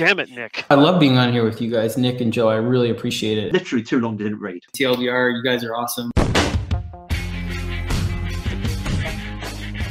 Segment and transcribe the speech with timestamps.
[0.00, 0.64] damn it, Nick.
[0.70, 2.48] I love being on here with you guys, Nick and Joe.
[2.48, 3.52] I really appreciate it.
[3.52, 4.62] Literally too long didn't read.
[4.74, 6.10] TLDR, you guys are awesome.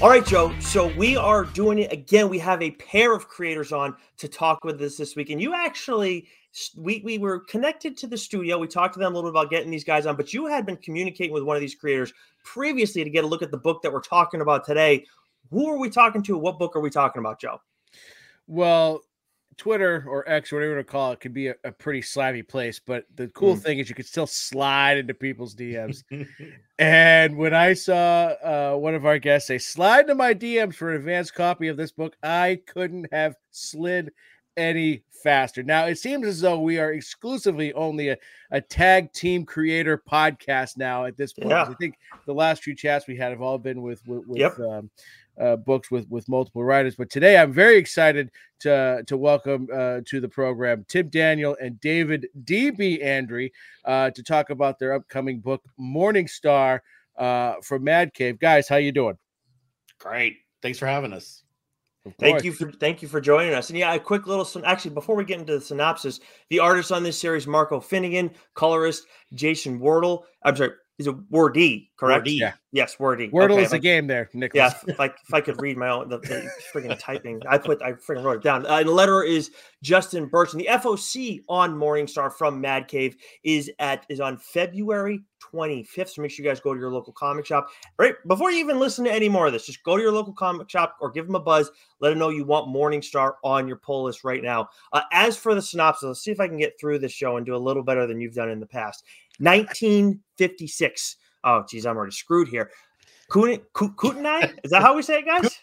[0.01, 0.57] All right, Joe.
[0.61, 2.27] So we are doing it again.
[2.27, 5.53] We have a pair of creators on to talk with us this week, and you
[5.53, 6.28] actually
[6.76, 8.57] we we were connected to the studio.
[8.57, 10.66] We talked to them a little bit about getting these guys on, but you had
[10.66, 12.14] been communicating with one of these creators
[12.44, 15.05] previously to get a look at the book that we're talking about today.
[15.52, 16.38] Who are we talking to?
[16.38, 17.62] What book are we talking about, Joe?
[18.48, 19.04] Well,
[19.60, 22.02] Twitter or X or whatever you want to call it could be a, a pretty
[22.02, 23.62] slimy place, but the cool Mm.
[23.62, 26.04] thing is you could still slide into people's DMs.
[26.80, 30.91] and when I saw uh, one of our guests say, slide into my DMs for
[30.91, 34.12] an advanced copy of this book, I couldn't have slid
[34.55, 35.62] any faster.
[35.62, 38.17] Now, it seems as though we are exclusively only a,
[38.52, 41.50] a tag team creator podcast now at this point.
[41.50, 41.64] Yeah.
[41.64, 44.59] I think the last few chats we had have all been with, with, with Yep.
[44.59, 44.89] um,
[45.39, 46.95] uh, books with, with multiple writers.
[46.95, 51.80] But today I'm very excited to, to welcome uh, to the program Tim Daniel and
[51.80, 53.02] David D.B.
[53.02, 53.52] Andry
[53.85, 56.83] uh, to talk about their upcoming book, Morning Star
[57.17, 58.39] uh, from Mad Cave.
[58.39, 59.17] Guys, how you doing?
[59.99, 60.38] Great.
[60.61, 61.44] Thanks for having us.
[62.17, 63.69] Thank you for thank you for joining us.
[63.69, 66.92] And yeah, a quick little syn- actually before we get into the synopsis, the artists
[66.92, 70.25] on this series: Marco Finnegan, colorist Jason Wardle.
[70.44, 71.89] I'm sorry, is a Wordie?
[71.95, 72.25] Correct?
[72.25, 72.39] Wordie.
[72.39, 72.53] Yeah.
[72.72, 73.31] Yes, Wordie.
[73.31, 74.75] Wordle Okay, is a game there, Nicholas.
[74.86, 77.81] Yeah, if I, if I could read my own the, the freaking typing, I put
[77.81, 78.66] I freaking wrote it down.
[78.67, 79.50] Uh, and the letter is
[79.81, 85.23] Justin Birch, and the FOC on Morningstar from Mad Cave is at is on February
[85.53, 86.09] 25th.
[86.09, 87.70] So make sure you guys go to your local comic shop.
[87.97, 90.33] Right before you even listen to any more of this, just go to your local
[90.33, 91.72] comic shop or give them a buzz.
[92.02, 94.70] Let them know you want Morningstar on your pull list right now.
[94.94, 97.45] Uh, as for the synopsis, let's see if I can get through this show and
[97.45, 99.05] do a little better than you've done in the past.
[99.40, 101.16] 1956.
[101.44, 102.72] Oh, geez, I'm already screwed here.
[103.30, 105.59] Kootenai, Is that how we say it, guys?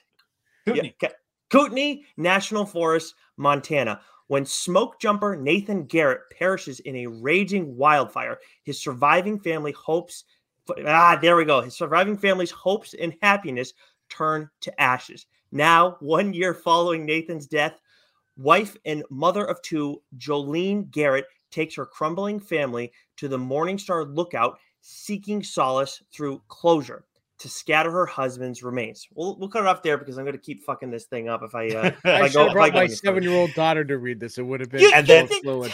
[0.67, 0.93] Kootenai.
[1.01, 1.09] Yeah.
[1.51, 4.01] Kootenai National Forest, Montana.
[4.29, 10.25] When smoke jumper Nathan Garrett perishes in a raging wildfire, his surviving family hopes.
[10.85, 11.61] Ah, there we go.
[11.61, 13.73] His surviving family's hopes and happiness
[14.09, 15.27] turn to ashes.
[15.53, 17.81] Now, one year following Nathan's death,
[18.36, 24.58] wife and mother of two, Jolene Garrett, takes her crumbling family to the Morningstar Lookout,
[24.83, 27.05] seeking solace through closure
[27.39, 29.08] to scatter her husband's remains.
[29.14, 31.42] We'll, we'll cut it off there because I'm going to keep fucking this thing up
[31.42, 31.68] if I.
[31.68, 34.36] Uh, I I should go- have if I brought my seven-year-old daughter to read this.
[34.36, 35.72] It would have been You- And then- fluid.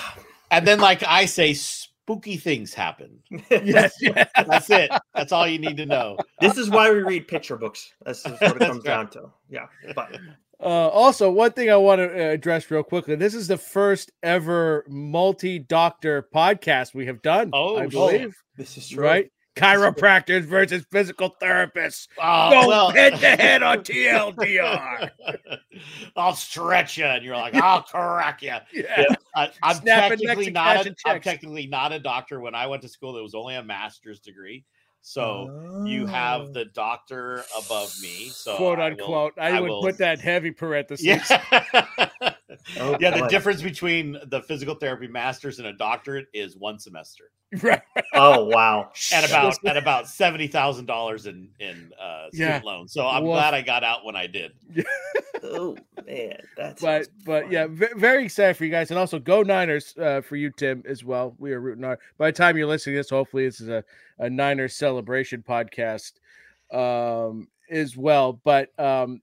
[0.52, 3.18] And then, like I say, spooky things happen.
[3.50, 4.30] Yes, yes.
[4.46, 4.90] That's it.
[5.14, 6.16] That's all you need to know.
[6.40, 7.92] this is why we read picture books.
[8.04, 8.84] That's just what it comes right.
[8.84, 9.30] down to.
[9.48, 9.66] Yeah,
[9.96, 10.16] but
[10.62, 14.12] Uh, also, one thing I want to uh, address real quickly: this is the first
[14.22, 17.50] ever multi-doctor podcast we have done.
[17.52, 17.90] Oh, I shit.
[17.90, 19.02] believe, this is true.
[19.04, 19.32] right?
[19.56, 22.08] Chiropractors versus physical therapists.
[22.18, 25.10] Oh, Go well- head to head on TLDR.
[26.16, 28.54] I'll stretch you, and you're like, I'll crack you.
[28.72, 29.04] Yeah.
[29.36, 30.80] I, I'm Snapping technically not.
[30.80, 31.02] A, checks.
[31.04, 32.40] I'm technically not a doctor.
[32.40, 34.64] When I went to school, there was only a master's degree.
[35.02, 36.72] So you have the oh.
[36.72, 38.28] doctor above me.
[38.28, 39.32] So quote I will- unquote.
[39.36, 41.04] I, would will- put that heavy parentheses.
[41.04, 42.32] Yeah.
[42.78, 47.24] Oh, yeah, the difference between the physical therapy master's and a doctorate is one semester,
[47.62, 47.82] right.
[48.14, 48.90] Oh wow.
[49.12, 52.70] and about at about seventy thousand dollars in in uh, student Yeah.
[52.70, 52.92] loans.
[52.92, 53.32] So I'm Woof.
[53.34, 54.52] glad I got out when I did.
[55.44, 59.42] Oh man, that's But but yeah, v- very excited for you guys, and also go
[59.42, 61.34] Niners uh, for you, Tim, as well.
[61.36, 61.98] We are rooting our.
[62.16, 63.82] By the time you're listening to this, hopefully this is a,
[64.20, 66.12] a Niners celebration podcast
[66.72, 68.34] um, as well.
[68.44, 69.20] But um,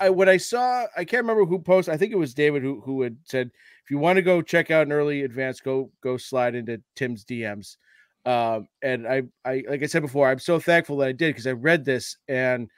[0.00, 1.94] I what I saw, I can't remember who posted.
[1.94, 3.50] I think it was David who who had said,
[3.84, 7.24] if you want to go check out an early advance, go go slide into Tim's
[7.24, 7.76] DMs.
[8.24, 11.46] Um, and I I like I said before, I'm so thankful that I did because
[11.46, 12.68] I read this and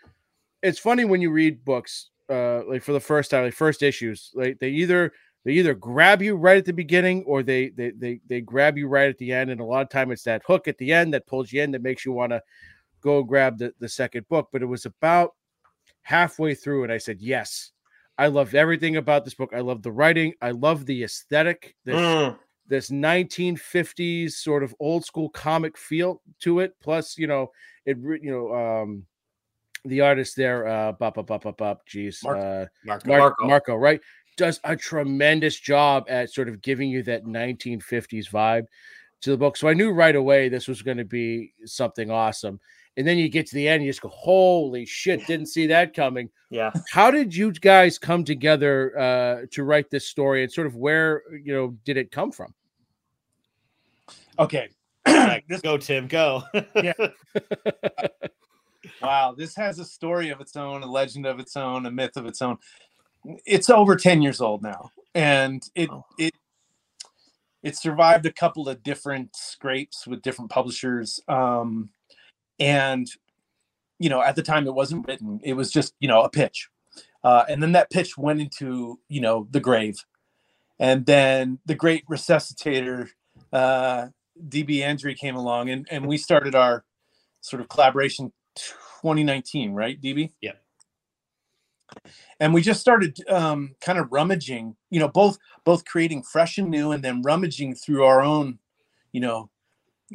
[0.63, 4.31] it's funny when you read books uh like for the first time like first issues
[4.35, 5.13] like they either
[5.45, 8.87] they either grab you right at the beginning or they they they, they grab you
[8.87, 11.13] right at the end and a lot of time it's that hook at the end
[11.13, 12.41] that pulls you in that makes you want to
[13.01, 15.35] go grab the, the second book but it was about
[16.03, 17.71] halfway through and i said yes
[18.19, 21.97] i loved everything about this book i love the writing i love the aesthetic this,
[21.97, 22.37] Mm,
[22.69, 27.51] this 1950s sort of old school comic feel to it plus you know
[27.87, 29.05] it you know um
[29.85, 33.09] the artist there uh bop bop bop bop bop geez Mark- uh Marco.
[33.09, 33.47] Mar- Marco.
[33.47, 33.77] Marco.
[33.77, 34.01] right
[34.37, 38.65] does a tremendous job at sort of giving you that 1950s vibe
[39.21, 42.59] to the book so i knew right away this was going to be something awesome
[42.97, 45.95] and then you get to the end you just go holy shit didn't see that
[45.95, 46.71] coming yeah.
[46.91, 51.23] how did you guys come together uh to write this story and sort of where
[51.43, 52.53] you know did it come from
[54.39, 54.69] Okay.
[55.07, 56.43] Like, this, go Tim, go.
[56.75, 56.93] yeah.
[59.03, 62.17] wow, this has a story of its own, a legend of its own, a myth
[62.17, 62.57] of its own.
[63.45, 64.91] It's over 10 years old now.
[65.15, 66.05] and it Oh.
[66.19, 66.35] it
[67.63, 71.91] it survived a couple of different scrapes with different publishers um
[72.63, 73.09] and
[73.99, 76.69] you know at the time it wasn't written it was just you know a pitch.
[77.25, 80.05] Uh, and then that pitch went into you know the grave.
[80.79, 83.09] And then the great resuscitator
[83.53, 84.07] uh
[84.49, 86.85] db Andry came along and and we started our
[87.41, 88.33] sort of collaboration
[89.03, 90.63] 2019 right db Yep.
[92.41, 96.71] and we just started um kind of rummaging you know both both creating fresh and
[96.71, 98.59] new and then rummaging through our own
[99.13, 99.51] you know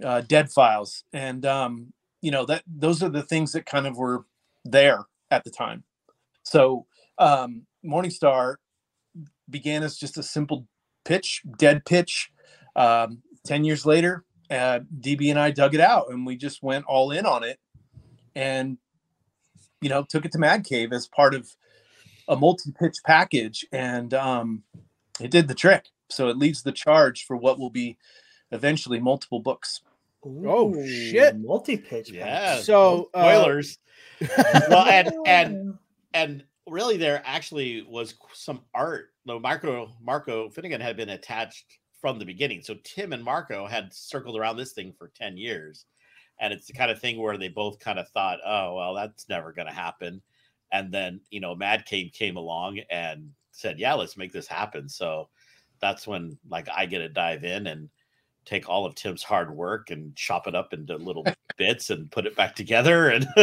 [0.03, 1.03] uh, dead files.
[1.13, 4.25] And um you know that those are the things that kind of were
[4.65, 5.83] there at the time.
[6.43, 6.85] So
[7.17, 8.55] um morningstar
[9.49, 10.67] began as just a simple
[11.05, 12.31] pitch dead pitch
[12.75, 16.85] um 10 years later uh, db and i dug it out and we just went
[16.85, 17.59] all in on it
[18.35, 18.77] and
[19.81, 21.49] you know took it to mad cave as part of
[22.27, 24.63] a multi-pitch package and um
[25.19, 25.85] it did the trick.
[26.09, 27.97] So it leads the charge for what will be
[28.51, 29.81] eventually multiple books
[30.47, 31.37] Oh, shit.
[31.37, 32.11] Multi-pitch.
[32.11, 32.59] Yeah.
[32.59, 33.77] So, uh, spoilers.
[34.69, 35.73] well, and and
[36.13, 39.09] and really, there actually was some art.
[39.25, 43.93] Though Marco Marco Finnegan had been attached from the beginning, so Tim and Marco had
[43.93, 45.85] circled around this thing for ten years,
[46.39, 49.29] and it's the kind of thing where they both kind of thought, "Oh, well, that's
[49.29, 50.21] never going to happen,"
[50.71, 54.89] and then you know, Mad Cave came along and said, "Yeah, let's make this happen."
[54.89, 55.29] So
[55.79, 57.89] that's when like I get to dive in and
[58.47, 61.25] take all of Tim's hard work and chop it up into little
[61.57, 63.27] bits and put it back together and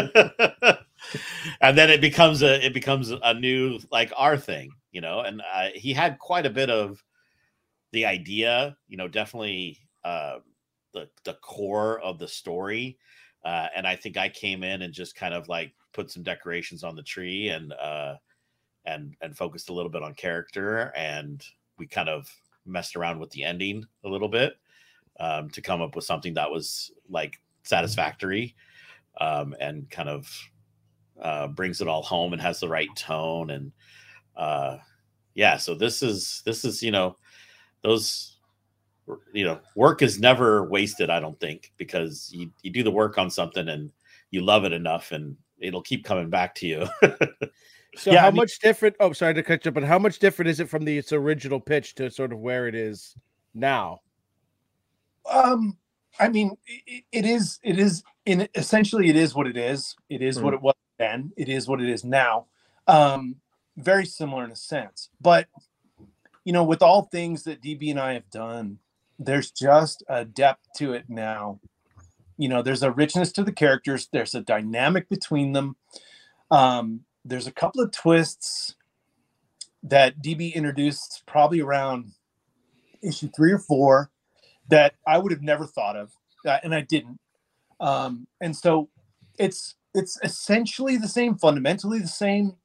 [1.60, 5.20] and then it becomes a it becomes a new like our thing you know?
[5.20, 7.04] And uh, he had quite a bit of
[7.92, 10.38] the idea you know definitely uh
[10.94, 12.98] the the core of the story
[13.44, 16.82] uh and i think i came in and just kind of like put some decorations
[16.82, 18.16] on the tree and uh
[18.84, 21.44] and and focused a little bit on character and
[21.78, 22.28] we kind of
[22.66, 24.56] messed around with the ending a little bit
[25.20, 28.54] um, to come up with something that was like satisfactory
[29.20, 30.28] um, and kind of
[31.22, 33.72] uh, brings it all home and has the right tone and
[34.36, 34.76] uh,
[35.34, 37.16] yeah so this is this is you know
[37.82, 38.38] those
[39.32, 43.18] you know work is never wasted i don't think because you, you do the work
[43.18, 43.90] on something and
[44.30, 46.86] you love it enough and it'll keep coming back to you
[47.96, 48.96] So Yeah, how I mean- much different?
[48.98, 51.60] Oh, sorry to cut you, but how much different is it from the its original
[51.60, 53.14] pitch to sort of where it is
[53.54, 54.00] now?
[55.30, 55.76] Um
[56.18, 59.94] i mean it, it is it is in essentially it is what it is.
[60.08, 61.32] It is what it was then.
[61.36, 62.46] It is what it is now.
[62.86, 63.36] Um
[63.76, 65.10] very similar in a sense.
[65.20, 65.48] But
[66.44, 68.78] you know with all things that db and i have done
[69.18, 71.60] there's just a depth to it now.
[72.36, 74.08] You know there's a richness to the characters.
[74.12, 75.76] There's a dynamic between them.
[76.50, 78.74] Um there's a couple of twists
[79.82, 82.12] that db introduced probably around
[83.02, 84.10] issue three or four
[84.68, 86.12] that I would have never thought of,
[86.46, 87.18] uh, and I didn't.
[87.80, 88.88] Um, and so
[89.38, 92.56] it's it's essentially the same, fundamentally the same,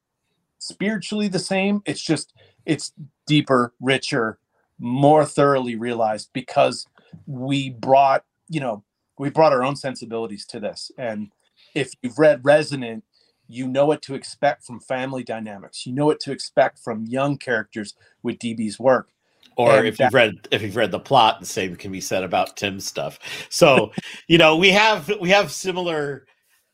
[0.59, 1.81] spiritually the same.
[1.85, 2.33] It's just
[2.65, 2.93] it's
[3.27, 4.39] deeper, richer,
[4.79, 6.85] more thoroughly realized because
[7.25, 8.83] we brought you know
[9.17, 10.91] we brought our own sensibilities to this.
[10.97, 11.31] And
[11.75, 13.03] if you've read Resonant,
[13.47, 15.85] you know what to expect from family dynamics.
[15.85, 19.09] You know what to expect from young characters with DB's work.
[19.59, 22.23] Or And if you've read if you've read the plot the same can be said
[22.23, 23.19] about tim's stuff.
[23.49, 23.91] So
[24.27, 26.25] you know we have we have similar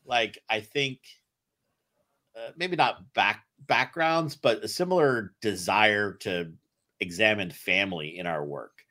[0.04, 0.98] like i think
[2.36, 6.52] uh, maybe not back backgrounds but a similar desire to
[7.00, 8.84] examine family in our work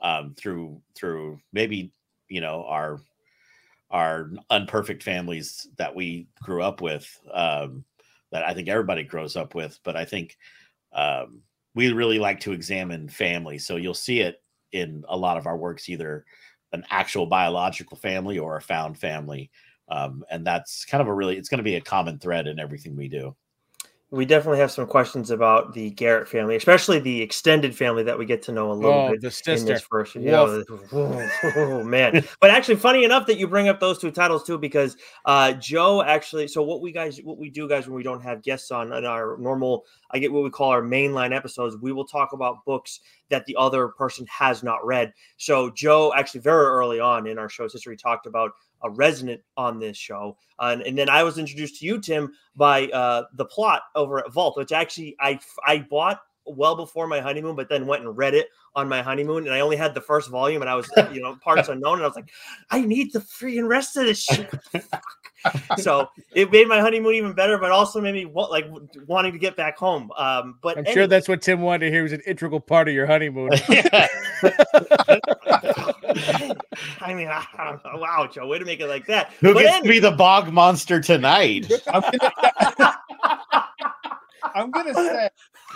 [0.00, 1.92] um through through maybe
[2.28, 3.00] you know our
[3.90, 7.84] our unperfect families that we grew up with um
[8.30, 10.36] that i think everybody grows up with but i think
[10.92, 11.42] um
[11.74, 13.58] we really like to examine family.
[13.58, 16.24] So you'll see it in a lot of our works, either
[16.72, 19.50] an actual biological family or a found family.
[19.88, 22.60] Um, and that's kind of a really, it's going to be a common thread in
[22.60, 23.34] everything we do.
[24.12, 28.26] We definitely have some questions about the Garrett family, especially the extended family that we
[28.26, 29.72] get to know a little Oh, bit the in sister.
[29.72, 30.16] this first.
[30.16, 30.62] Yeah,
[30.92, 32.24] oh, man.
[32.40, 36.02] But actually, funny enough that you bring up those two titles too, because uh, Joe
[36.02, 36.48] actually.
[36.48, 39.04] So what we guys, what we do, guys, when we don't have guests on in
[39.04, 41.76] our normal, I get what we call our mainline episodes.
[41.76, 42.98] We will talk about books
[43.28, 45.12] that the other person has not read.
[45.36, 48.50] So Joe actually very early on in our show's history talked about
[48.82, 52.32] a Resonant on this show, uh, and, and then I was introduced to you, Tim,
[52.56, 57.20] by uh, the plot over at Vault, which actually I I bought well before my
[57.20, 60.00] honeymoon, but then went and read it on my honeymoon, and I only had the
[60.00, 62.30] first volume, and I was you know parts unknown, and I was like,
[62.70, 64.50] I need the freaking rest of this shit.
[65.78, 68.66] so it made my honeymoon even better, but also made me wa- like
[69.06, 70.10] wanting to get back home.
[70.16, 72.88] Um, but I'm anyway- sure that's what Tim wanted to hear was an integral part
[72.88, 73.50] of your honeymoon.
[77.00, 79.32] I mean, wow, Joe, way to make it like that.
[79.40, 81.70] Who But gets any- to be the bog monster tonight?
[81.92, 82.98] I'm gonna,
[84.54, 85.28] I'm gonna say,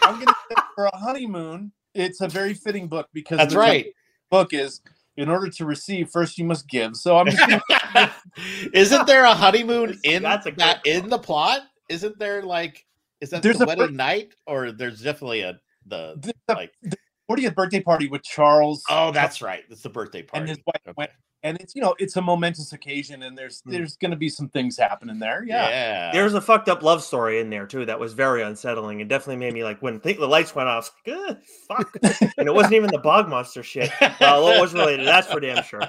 [0.03, 3.87] I'm gonna say for a honeymoon, it's a very fitting book because That's the right.
[4.31, 4.81] Book is
[5.17, 6.97] in order to receive, first you must give.
[6.97, 8.13] So I'm just gonna,
[8.73, 11.61] Isn't there a honeymoon in That's a great that in the plot?
[11.89, 12.85] Isn't there like
[13.21, 16.55] is that There's the a wedding bir- night or there's definitely a the the, the
[16.55, 16.73] like
[17.31, 18.83] 40th birthday party with Charles.
[18.91, 20.95] oh that's right it's the birthday party and his wife Okay.
[20.97, 21.11] went,
[21.43, 23.73] and it's you know it's a momentous occasion, and there's Hmm.
[23.73, 25.45] there's gonna be some things happening there.
[25.47, 25.69] Yeah.
[25.69, 29.09] yeah There's a fucked up love story in there too that was very unsettling and
[29.11, 31.97] definitely made me like when th- the lights went off, I was like, fuck,
[32.39, 33.91] and it wasn't even the bog monster shit.
[34.21, 35.83] Well, it was related, that's for damn sure.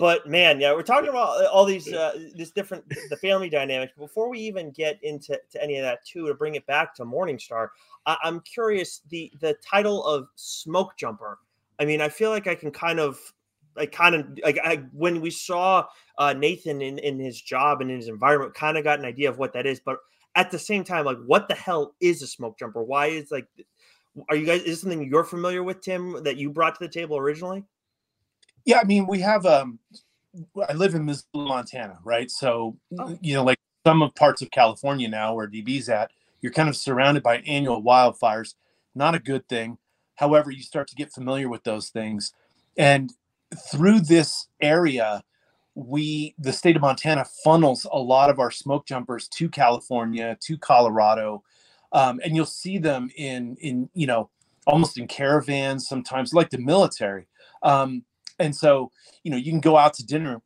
[0.00, 3.92] But man, yeah, we're talking about all these uh, this different the family dynamics.
[3.98, 7.04] Before we even get into to any of that too, to bring it back to
[7.04, 7.68] Morningstar,
[8.06, 11.38] I- I'm curious the the title of Smoke Jumper.
[11.78, 13.20] I mean, I feel like I can kind of
[13.76, 17.90] I kind of like I, when we saw uh, Nathan in, in his job and
[17.90, 19.80] in his environment, kind of got an idea of what that is.
[19.80, 19.98] But
[20.34, 22.82] at the same time, like, what the hell is a smoke jumper?
[22.82, 23.46] Why is like,
[24.30, 26.92] are you guys is this something you're familiar with, Tim, that you brought to the
[26.92, 27.64] table originally?
[28.66, 29.78] Yeah, I mean, we have um
[30.68, 32.30] I live in Missoula, Montana, right?
[32.30, 33.18] So Oh.
[33.22, 36.10] you know, like some of parts of California now where DB's at,
[36.42, 38.54] you're kind of surrounded by annual wildfires.
[38.94, 39.78] Not a good thing.
[40.16, 42.32] However, you start to get familiar with those things.
[42.78, 43.12] And
[43.72, 45.24] through this area,
[45.74, 50.58] we the state of Montana funnels a lot of our smoke jumpers to California, to
[50.58, 51.42] Colorado.
[51.92, 54.30] Um, and you'll see them in in you know
[54.66, 57.26] almost in caravans sometimes like the military
[57.62, 58.04] um,
[58.40, 58.90] and so
[59.22, 60.42] you know you can go out to dinner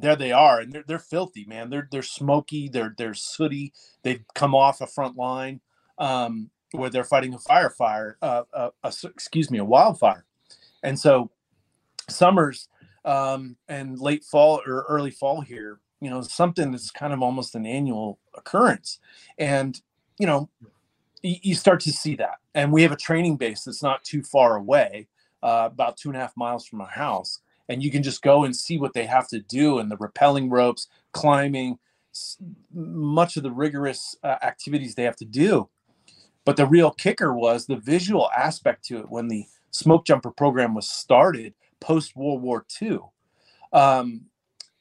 [0.00, 1.70] there they are and they're, they're filthy man.
[1.70, 3.72] They're they're smoky they're they're sooty.
[4.02, 5.60] They've come off a front line
[5.98, 10.24] um, where they're fighting a fire fire uh, uh, excuse me a wildfire.
[10.82, 11.30] And so
[12.08, 12.68] summers
[13.04, 17.54] um, and late fall or early fall here you know something that's kind of almost
[17.54, 18.98] an annual occurrence.
[19.38, 19.80] And
[20.18, 20.50] you know
[21.22, 22.36] you start to see that.
[22.54, 25.08] And we have a training base that's not too far away
[25.42, 28.44] uh, about two and a half miles from our house and you can just go
[28.44, 31.78] and see what they have to do and the rappelling ropes climbing
[32.74, 35.68] much of the rigorous uh, activities they have to do
[36.44, 40.74] but the real kicker was the visual aspect to it when the smoke jumper program
[40.74, 42.98] was started post world war ii
[43.72, 44.22] um,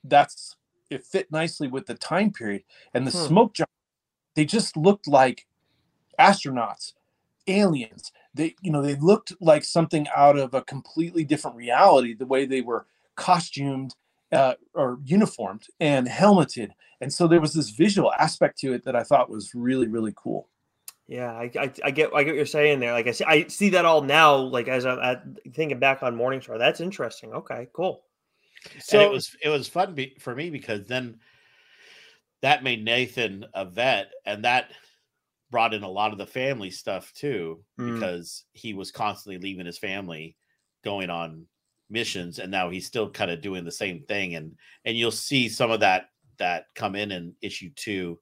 [0.05, 0.55] that's
[0.91, 3.27] it fit nicely with the time period and the Hmm.
[3.27, 3.69] smoke jump
[4.35, 5.47] they just looked like
[6.19, 6.93] astronauts
[7.47, 12.25] aliens they you know they looked like something out of a completely different reality the
[12.25, 13.95] way they were costumed
[14.31, 18.95] uh, or uniformed and helmeted and so there was this visual aspect to it that
[18.95, 20.47] i thought was really really cool
[21.07, 22.91] Yeah, I, I, I get I get what you're saying there.
[22.91, 24.37] Like I see, I see that all now.
[24.37, 25.23] Like as I'm at,
[25.53, 27.31] thinking back on Morningstar, that's interesting.
[27.31, 28.03] Okay, cool.
[28.79, 31.19] so it was it was fun be, for me because then
[32.41, 34.71] that made Nathan a vet, and that
[35.55, 37.93] brought in a lot of the family stuff too, Mm.
[37.93, 40.35] because he was constantly leaving his family,
[40.83, 41.47] going on
[41.89, 45.47] missions, and now he's still kind of doing the same thing, and and you'll see
[45.47, 46.09] some of that
[46.39, 48.19] that come in in issue two.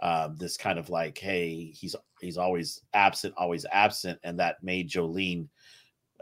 [0.00, 4.90] Um, this kind of like, hey, he's he's always absent, always absent, and that made
[4.90, 5.48] Jolene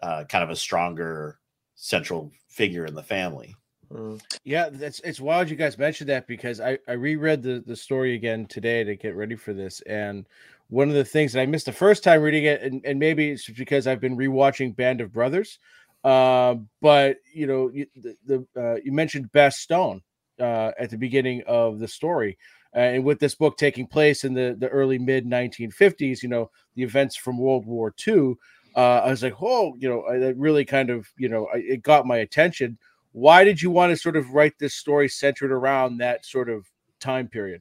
[0.00, 1.40] uh, kind of a stronger
[1.74, 3.56] central figure in the family.
[3.90, 4.22] Mm.
[4.44, 8.14] Yeah, that's it's wild you guys mentioned that because I I reread the the story
[8.14, 10.24] again today to get ready for this, and
[10.72, 13.30] one of the things that I missed the first time reading it, and, and maybe
[13.30, 15.58] it's because I've been rewatching Band of Brothers,
[16.02, 20.00] uh, but you know you, the, the uh, you mentioned Bastogne
[20.40, 22.38] uh, at the beginning of the story,
[22.72, 26.82] and with this book taking place in the the early mid 1950s, you know the
[26.82, 28.34] events from World War II.
[28.74, 31.82] Uh, I was like, oh, you know, that really kind of, you know, I, it
[31.82, 32.78] got my attention
[33.12, 36.66] why did you want to sort of write this story centered around that sort of
[36.98, 37.60] time period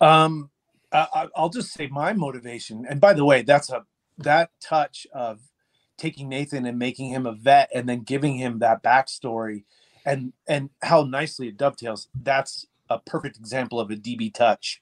[0.00, 0.50] Um,
[0.92, 2.86] I- I'll just say my motivation.
[2.88, 3.84] And by the way, that's a
[4.18, 5.40] that touch of
[5.96, 9.64] taking Nathan and making him a vet, and then giving him that backstory,
[10.04, 12.08] and and how nicely it dovetails.
[12.14, 14.80] That's a perfect example of a DB touch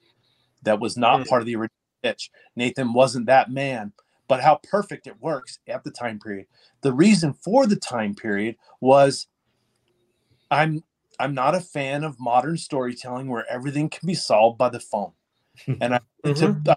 [0.62, 1.28] that was not Mm.
[1.28, 2.30] part of the original pitch.
[2.56, 3.92] Nathan wasn't that man,
[4.28, 6.46] but how perfect it works at the time period.
[6.80, 9.28] The reason for the time period was
[10.50, 10.82] I'm
[11.18, 15.12] I'm not a fan of modern storytelling where everything can be solved by the phone.
[15.80, 16.00] And I
[16.36, 16.74] to uh,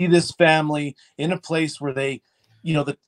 [0.00, 2.22] see this family in a place where they
[2.62, 2.98] you know the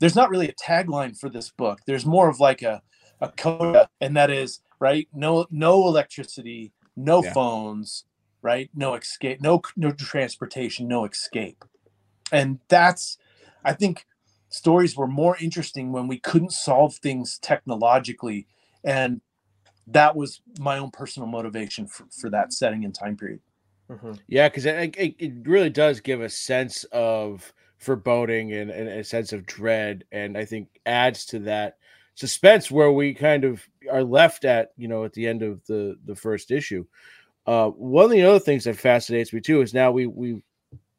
[0.00, 1.80] there's not really a tagline for this book.
[1.86, 2.82] There's more of like a
[3.20, 5.08] a coda, and that is right.
[5.14, 7.34] No no electricity, no Yeah.
[7.34, 8.04] phones,
[8.42, 8.70] right?
[8.74, 11.64] No escape, no no transportation, no escape,
[12.32, 13.18] and that's
[13.64, 14.06] I think
[14.50, 18.46] stories were more interesting when we couldn't solve things technologically,
[18.84, 19.20] and
[19.88, 23.40] that was my own personal motivation for, for that setting and time period.
[23.88, 24.18] Mhm.
[24.28, 29.04] Yeah, because it, it, it really does give a sense of foreboding and, and a
[29.04, 31.76] sense of dread, and I think adds to that
[32.14, 35.96] suspense where we kind of are left at, you know, at the end of the
[36.06, 36.84] the first issue.
[37.46, 40.42] Uh, one of the other things that fascinates me too is now we we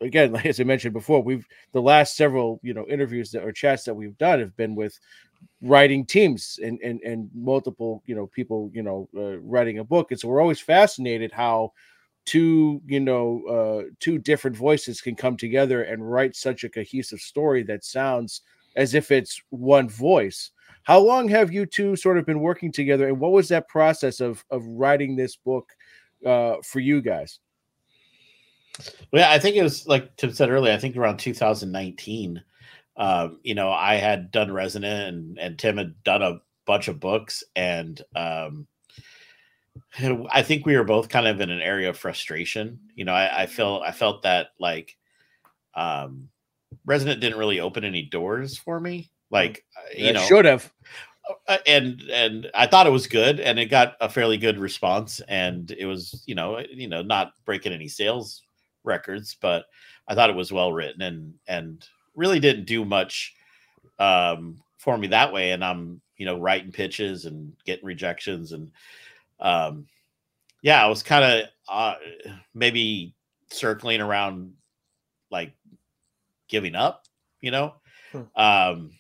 [0.02, 3.52] again, like as I mentioned before, we've the last several you know interviews that or
[3.52, 5.00] chats that we've done have been with
[5.62, 10.12] writing teams and and and multiple you know people you know uh, writing a book,
[10.12, 11.72] and so we're always fascinated how
[12.26, 17.20] two you know uh two different voices can come together and write such a cohesive
[17.20, 18.42] story that sounds
[18.76, 20.52] as if it's one voice
[20.84, 24.20] how long have you two sort of been working together and what was that process
[24.20, 25.70] of of writing this book
[26.26, 27.40] uh for you guys
[29.12, 30.74] Well, yeah, I think it was like Tim said earlier.
[30.74, 32.42] I think around 2019.
[32.96, 37.00] Um, you know, I had done Resonant, and and Tim had done a bunch of
[37.00, 38.68] books, and um,
[40.00, 42.80] I think we were both kind of in an area of frustration.
[42.96, 44.98] You know, I, I felt I felt that like
[45.76, 46.30] um,
[46.86, 49.10] Resonant didn't really open any doors for me.
[49.30, 50.72] Like, uh, you That know, should have
[51.48, 55.22] uh, and and I thought it was good, and it got a fairly good response,
[55.28, 58.44] and it was you know you know not breaking any sales
[58.84, 59.66] records, but
[60.08, 63.34] I thought it was well written and and really didn't do much
[64.00, 65.52] um, for me that way.
[65.52, 68.72] And I'm you know writing pitches and getting rejections, and
[69.40, 69.88] um,
[70.62, 71.96] yeah, I was kind of uh,
[72.54, 73.16] maybe
[73.50, 74.54] circling around
[75.32, 75.54] like
[76.48, 77.06] giving up,
[77.42, 77.76] you know.
[78.12, 78.22] Hmm.
[78.36, 78.92] Um,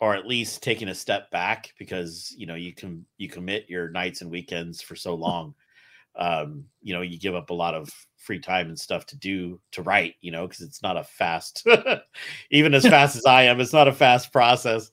[0.00, 3.88] or at least taking a step back because you know you can you commit your
[3.90, 5.54] nights and weekends for so long
[6.16, 9.60] um you know you give up a lot of free time and stuff to do
[9.72, 11.66] to write you know because it's not a fast
[12.50, 14.90] even as fast as i am it's not a fast process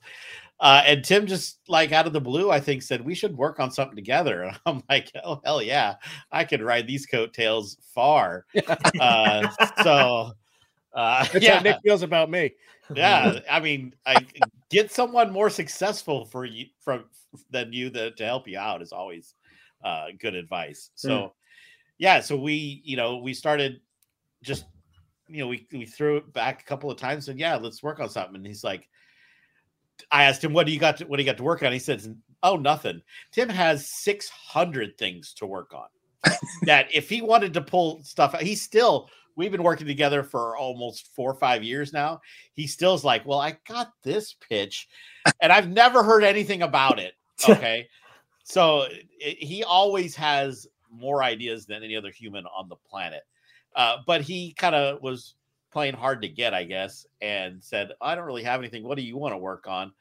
[0.60, 3.58] uh and tim just like out of the blue i think said we should work
[3.58, 4.42] on something together.
[4.44, 5.96] And i'm like oh hell yeah.
[6.30, 8.46] I could ride these coattails far.
[9.00, 9.48] Uh
[9.82, 10.32] so
[10.92, 11.56] uh that's yeah.
[11.56, 12.52] How nick feels about me.
[12.94, 14.24] Yeah i mean i
[14.70, 17.04] get someone more successful for you from
[17.50, 19.34] than you that to help you out is always
[19.84, 20.90] uh good advice.
[20.94, 21.34] So
[21.98, 23.80] yeah so we you know we started
[24.42, 24.66] just
[25.28, 27.98] you know we we threw it back a couple of times and yeah let's work
[27.98, 28.36] on something.
[28.36, 28.88] And he's like
[30.10, 31.72] i asked him what do you got to, what do you got to work on
[31.72, 32.08] he says
[32.42, 33.00] oh nothing
[33.32, 35.86] tim has 600 things to work on
[36.62, 40.56] that if he wanted to pull stuff out he still we've been working together for
[40.56, 42.20] almost four or five years now
[42.54, 44.88] he still's like, well, I got this pitch
[45.40, 47.14] and I've never heard anything about it.
[47.46, 47.88] Okay.
[48.44, 48.86] so
[49.18, 53.22] it, he always has more ideas than any other human on the planet.
[53.74, 55.34] Uh, but he kind of was
[55.74, 58.84] playing hard to get, I guess, and said, I don't really have anything.
[58.84, 59.92] What do you want to work on?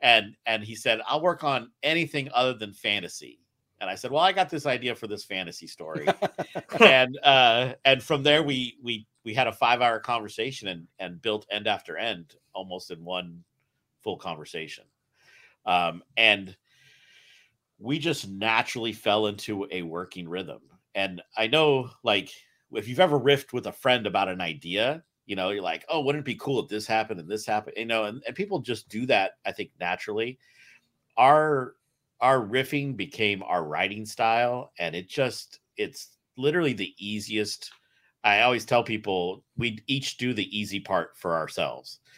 [0.00, 3.40] And and he said, I'll work on anything other than fantasy.
[3.80, 6.06] And I said, Well, I got this idea for this fantasy story.
[6.80, 11.20] and uh and from there we we we had a five hour conversation and and
[11.20, 13.44] built end after end almost in one
[14.02, 14.84] full conversation
[15.66, 16.56] um and
[17.78, 20.60] we just naturally fell into a working rhythm
[20.94, 22.32] and i know like
[22.74, 26.00] if you've ever riffed with a friend about an idea you know you're like oh
[26.00, 27.76] wouldn't it be cool if this happened and this happened?
[27.76, 30.38] You know and, and people just do that i think naturally.
[31.16, 31.74] Our
[32.20, 37.70] our riffing became our writing style and it just it's literally the easiest.
[38.22, 42.00] I always tell people we each do the easy part for ourselves.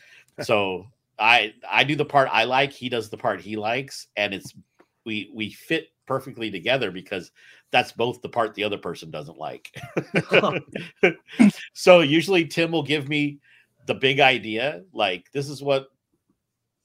[0.42, 0.86] So
[1.18, 4.54] i i do the part i like he does the part he likes and it's
[5.04, 7.30] we we fit perfectly together because
[7.72, 9.74] that's both the part the other person doesn't like.
[11.74, 13.38] So usually tim will give me
[13.86, 15.88] the big idea like this is what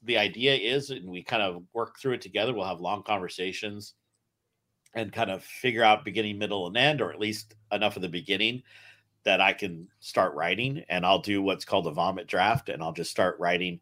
[0.04, 2.54] the idea is and we kind of work through it together.
[2.54, 3.94] We'll have long conversations
[4.94, 8.10] and kind of figure out beginning middle and end or at least enough of the
[8.10, 8.64] beginning
[9.24, 12.94] that i can start writing and i'll do what's called a vomit draft and i'll
[12.94, 13.80] just start writing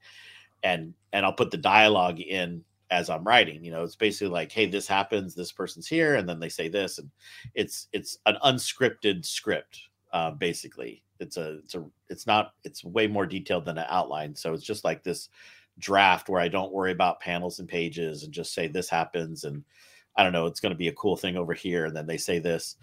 [0.63, 4.51] and and i'll put the dialogue in as i'm writing you know it's basically like
[4.51, 7.09] hey this happens this person's here and then they say this and
[7.55, 9.79] it's it's an unscripted script
[10.15, 11.03] uh, basically.
[11.19, 14.65] It's a it's a it's not it's way more detailed than an outline so it's
[14.65, 15.29] just like this
[15.79, 19.63] draft where I don't worry about panels and pages and just say this happens and
[20.17, 22.17] I don't know it's going to be a cool thing over here and then they
[22.17, 22.75] say this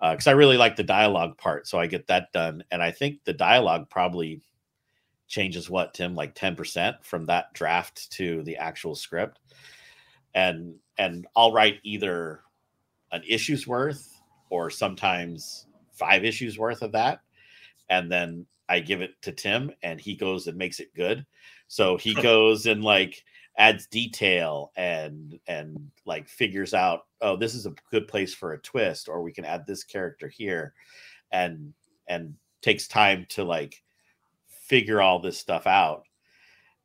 [0.00, 3.18] because I really like the dialogue part so I get that done and I think
[3.24, 4.40] the dialogue probably
[5.26, 9.40] changes what Tim like 10% from that draft to the actual script.
[10.34, 12.40] And and I'll write either
[13.12, 17.20] an issue's worth or sometimes five issues worth of that.
[17.88, 21.24] And then I give it to Tim and he goes and makes it good.
[21.68, 23.24] So he goes and like
[23.58, 28.60] adds detail and and like figures out oh this is a good place for a
[28.60, 30.74] twist or we can add this character here
[31.32, 31.72] and
[32.06, 33.82] and takes time to like
[34.66, 36.04] figure all this stuff out.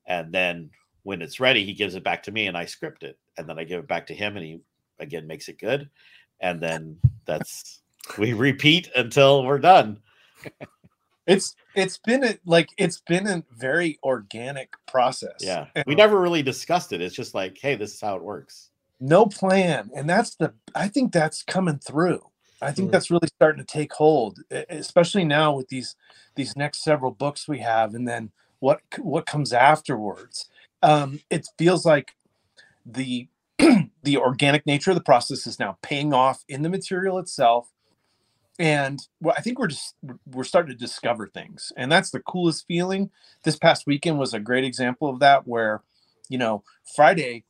[0.06, 0.70] And then
[1.04, 3.18] when it's ready he gives it back to me and I script it.
[3.38, 4.60] And then I give it back to him and he
[5.00, 5.90] again makes it good.
[6.40, 7.82] And then that's
[8.18, 10.00] we repeat until we're done.
[11.28, 15.38] It's it's been a, like it's been a very organic process.
[15.40, 15.68] Yeah.
[15.86, 17.02] We never really discussed it.
[17.02, 18.70] It's just like hey this is how it works.
[19.00, 19.92] No plan.
[19.96, 22.31] And that's the i think that's coming through
[22.62, 22.92] i think Mhm.
[22.92, 25.96] that's really starting to take hold especially now with these
[26.36, 30.50] these next several books we have and then what what comes afterwards
[30.84, 32.14] um it feels like
[32.86, 33.28] the
[34.04, 37.70] the organic nature of the process is now paying off in the material itself
[38.60, 39.96] and well, I think we're just
[40.28, 43.10] we're starting to discover things, and that's the coolest feeling.
[43.44, 45.82] This past weekend was a great example of that, where
[46.30, 46.64] you know
[46.96, 47.44] Friday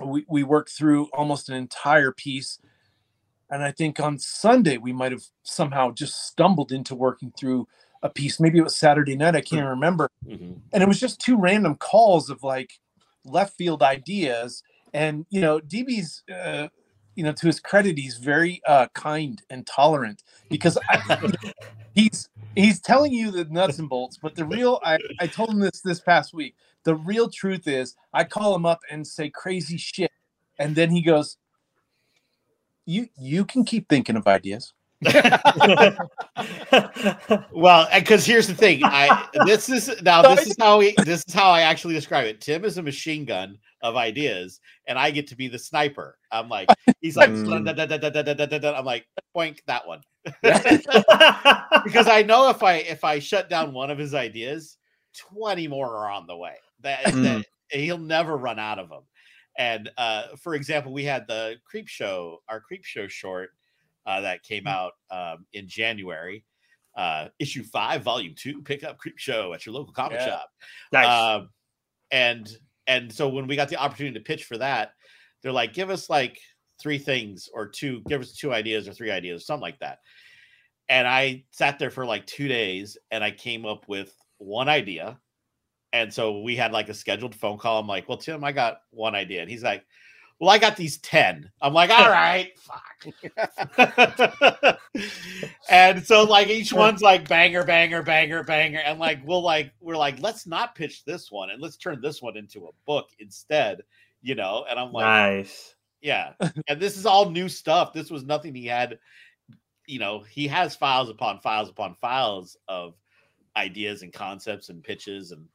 [0.00, 2.58] we we worked through almost an entire piece,
[3.52, 7.68] and I think on Sunday we might have somehow just stumbled into working through
[8.02, 8.40] a piece.
[8.40, 10.60] Maybe it was Saturday night, I can't remember, Mhm.
[10.72, 12.80] and it was just two random calls of like
[13.24, 14.62] left field ideas
[14.94, 16.66] and you know db's uh,
[17.14, 21.00] you know to his credit he's very uh kind and tolerant because I,
[21.94, 25.60] he's he's telling you the nuts and bolts but the real I, I told him
[25.60, 29.76] this this past week the real truth is i call him up and say crazy
[29.76, 30.10] shit
[30.58, 31.36] and then he goes
[32.86, 34.72] you you can keep thinking of ideas.
[37.52, 41.34] Well because here's the thing i this is now this is how we this is
[41.34, 42.40] how i actually describe it.
[42.40, 46.18] Tim is a machine gun of ideas and i get to be the sniper.
[46.30, 46.68] I'm like
[47.00, 47.68] he's like Mm.
[48.78, 50.00] I'm like boink that one.
[51.84, 54.78] Because i know if i if i shut down one of his ideas
[55.32, 56.54] 20 more are on the way.
[56.80, 57.22] That, Mm.
[57.24, 57.44] that
[57.80, 59.02] he'll never run out of them
[59.58, 63.50] and uh for example we had the Creepshow our Creepshow short
[64.06, 66.44] uh, that came out um, in January.
[66.96, 68.60] Uh, issue five, volume two.
[68.62, 70.26] Pick up Creepshow at your local comic Yeah.
[70.26, 70.50] shop.
[70.92, 71.06] nice.
[71.40, 71.48] Um,
[72.10, 72.50] and
[72.86, 74.92] and so when we got the opportunity to pitch for that,
[75.40, 76.38] they're like, give us like
[76.80, 80.00] three things or two, give us two ideas or three ideas, something like that.
[80.88, 85.18] And I sat there for like two days and I came up with one idea.
[85.92, 87.78] And so we had like a scheduled phone call.
[87.78, 89.42] I'm like, well, Tim, I got one idea.
[89.42, 89.84] And he's like,
[90.42, 91.48] well, I got these 10.
[91.60, 93.06] I'm like, all right, fuck.
[95.70, 98.80] and so like each one's like banger, banger, banger, banger.
[98.80, 102.20] And like we'll like we're like, let's not pitch this one and let's turn this
[102.20, 103.82] one into a book instead,
[104.20, 104.64] you know.
[104.68, 105.76] And I'm like, nice.
[106.00, 106.32] yeah.
[106.66, 107.92] And this is all new stuff.
[107.92, 108.98] This was nothing he had,
[109.86, 112.94] you know, he has files upon files upon files of
[113.56, 115.30] ideas and concepts and pitches.
[115.30, 115.46] And,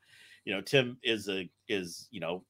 [0.48, 2.42] you know, Tim is a is, you know,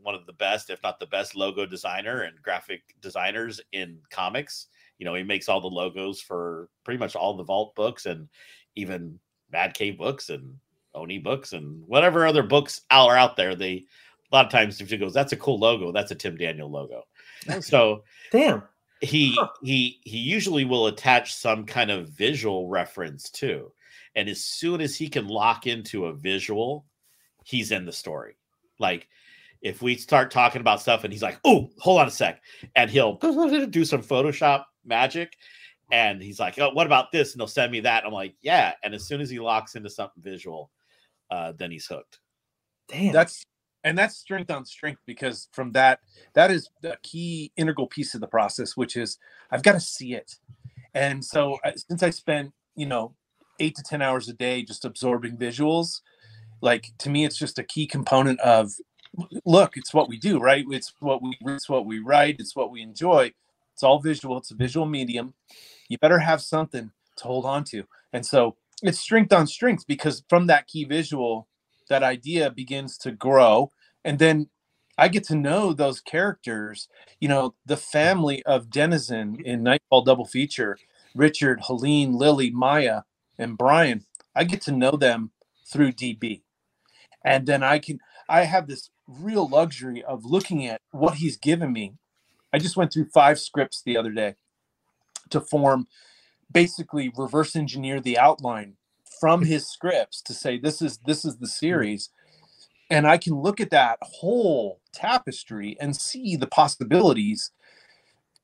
[0.00, 4.68] one of the best, if not the best logo designer and graphic designers in comics.
[4.98, 8.30] You know, he makes all the logos for pretty much all the vault books and
[8.76, 9.18] even
[9.52, 10.54] Mad Cave books and
[10.94, 13.54] Oni books and whatever other books are out there.
[13.54, 13.84] They
[14.32, 16.70] a lot of times if he goes, that's a cool logo, that's a Tim Daniel
[16.70, 17.02] logo.
[17.60, 18.62] So Damn.
[19.02, 19.48] he Huh.
[19.62, 23.70] he he usually will attach some kind of visual reference too.
[24.14, 26.86] And as soon as he can lock into a visual,
[27.44, 28.36] he's in the story.
[28.78, 29.08] Like
[29.62, 32.40] if we start talking about stuff and he's like, "Oh, hold on a sec,"
[32.76, 33.14] and he'll
[33.70, 35.36] do some Photoshop magic,
[35.90, 38.04] and he's like, "Oh, what about this?" And they'll send me that.
[38.04, 40.70] I'm like, "Yeah." And as soon as he locks into something visual,
[41.30, 42.20] uh, then he's hooked.
[42.88, 43.12] Damn.
[43.12, 43.44] that's
[43.82, 46.00] and that's strength on strength because from that
[46.34, 49.18] that is the key integral piece of the process which is
[49.50, 50.36] i've got to see it
[50.94, 53.14] and so uh, since i spent you know
[53.60, 56.00] eight to ten hours a day just absorbing visuals
[56.64, 58.72] like to me it's just a key component of
[59.44, 60.64] look it's what we do right?
[60.70, 63.32] It's what we it's what we write it's what we enjoy.
[63.74, 65.34] It's all visual it's a visual medium.
[65.88, 67.84] You better have something to hold on to.
[68.12, 71.46] And so it's strength on strength because from that key visual
[71.88, 73.70] that idea begins to grow.
[74.04, 74.48] And then
[74.96, 76.88] i get to know those characters.
[77.20, 80.78] You know the family of denizen in nightfall double feature
[81.14, 83.02] richard helene lily maya
[83.38, 85.30] and brian i get to know them
[85.66, 86.42] through db
[87.24, 91.72] and then i can i have this real luxury of looking at what he's given
[91.72, 91.94] me.
[92.52, 94.36] I just went through five scripts the other day
[95.30, 95.86] to form
[96.50, 98.74] basically reverse engineer the outline
[99.20, 99.50] from mm-hmm.
[99.50, 101.66] his scripts to say this is this is the mm-hmm.
[101.66, 102.10] series.
[102.90, 107.50] And i can look at that whole tapestry and see the possibilities.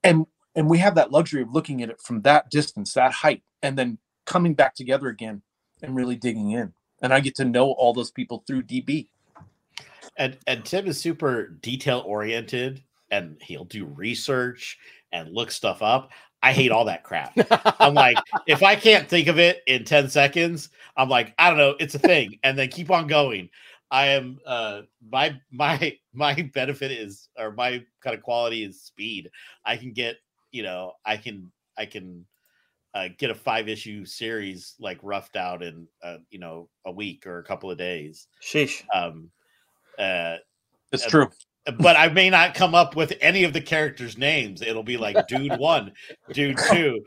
[0.02, 3.42] And and we have that luxury of looking at it from that distance that height
[3.62, 5.42] and then coming back together again
[5.82, 9.06] and really digging in and i get to know all those people through db
[10.16, 14.78] and and tim is super detail oriented and he'll do research
[15.12, 16.10] and look stuff up
[16.42, 17.34] I hate all that crap.
[17.80, 21.58] I'm like, if I can't think of it in 10 seconds, I'm like, I don't
[21.58, 23.50] know, it's a thing, and then keep on going.
[23.90, 29.30] I am uh my my my benefit is or my kind of quality is speed.
[29.64, 30.16] I can get,
[30.52, 32.24] you know, I can I can
[32.94, 37.26] uh, get a five issue series like roughed out in uh, you know a week
[37.26, 38.26] or a couple of days.
[38.42, 38.82] Sheesh.
[38.94, 39.30] Um
[39.98, 40.36] uh
[40.92, 41.28] it's true
[41.78, 44.62] but I may not come up with any of the characters' names.
[44.62, 45.92] It'll be like dude one,
[46.32, 47.04] dude two,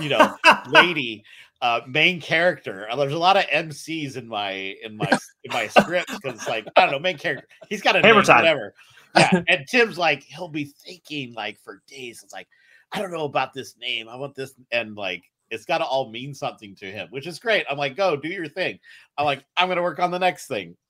[0.00, 0.36] you know,
[0.68, 1.24] lady,
[1.62, 2.86] uh, main character.
[2.90, 5.10] Uh, there's a lot of MCs in my in my
[5.44, 7.46] in my scripts because it's like I don't know, main character.
[7.68, 8.36] He's got a Hammer name, time.
[8.38, 8.74] whatever.
[9.16, 12.20] Yeah, and Tim's like he'll be thinking like for days.
[12.22, 12.48] It's like
[12.96, 14.08] I don't know about this name.
[14.08, 17.38] I want this, and like it's got to all mean something to him, which is
[17.38, 17.66] great.
[17.70, 18.78] I'm like, go do your thing.
[19.18, 20.76] I'm like, I'm gonna work on the next thing.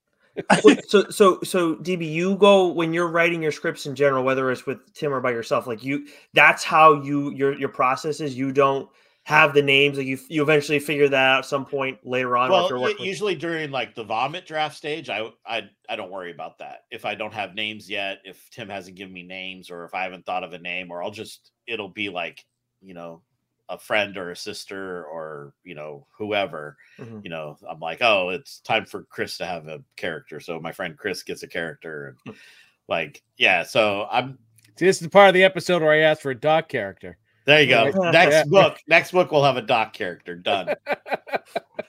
[0.86, 4.66] So so so DB, you go when you're writing your scripts in general, whether it's
[4.66, 8.36] with Tim or by yourself, like you that's how you your your process is.
[8.36, 8.86] You don't
[9.26, 12.48] have the names, like you you eventually figure that out at some point later on.
[12.48, 16.30] Well, you're with- usually during like the vomit draft stage, I I I don't worry
[16.30, 16.84] about that.
[16.92, 20.04] If I don't have names yet, if Tim hasn't given me names, or if I
[20.04, 22.44] haven't thought of a name, or I'll just it'll be like
[22.80, 23.20] you know
[23.68, 27.24] a friend or a sister or you know whoever Mhm.
[27.24, 30.70] you know i'm like oh it's time for chris to have a character so my
[30.70, 32.28] friend chris gets a character Hmm.
[32.30, 32.38] and
[32.86, 34.38] like yeah so i'm
[34.78, 37.18] See, this is the part of the episode where I asked for a dog character.
[37.46, 38.10] There you go Yeah.
[38.12, 38.44] next Yeah.
[38.44, 40.68] book next book we'll have a doc character done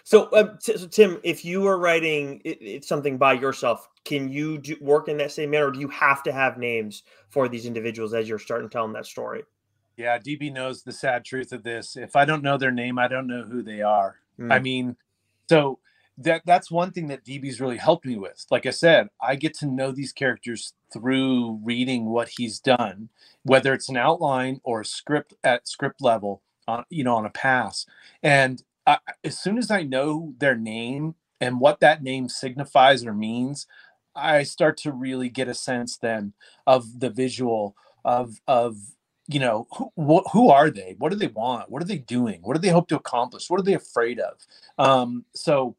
[0.03, 4.29] So, um, t- so Tim, if you are writing it, it's something by yourself, can
[4.29, 5.67] you do, work in that same manner?
[5.67, 9.05] Or do you have to have names for these individuals as you're starting telling that
[9.05, 9.43] story?
[9.97, 13.07] yeah db knows the sad truth of this if i don't know their name i
[13.07, 14.61] don't know who they are I Mm.
[14.61, 14.95] mean,
[15.49, 15.79] so
[16.17, 18.45] that that's one thing that DB's really helped me with.
[18.51, 23.09] Like I said, I get to know these characters through reading what he's done,
[23.43, 27.31] whether it's an outline or a script at script level, on you know, on a
[27.31, 27.85] pass.
[28.23, 33.13] And I, as soon as I know their name and what that name signifies or
[33.13, 33.67] means,
[34.15, 36.33] I start to really get a sense then
[36.67, 37.75] of the visual
[38.05, 38.77] of of
[39.27, 40.95] you know who, wh- who are they?
[40.99, 41.69] What do they want?
[41.71, 42.39] What are they doing?
[42.43, 43.49] What do they hope to accomplish?
[43.49, 44.37] What are they afraid of?
[44.79, 45.75] Um so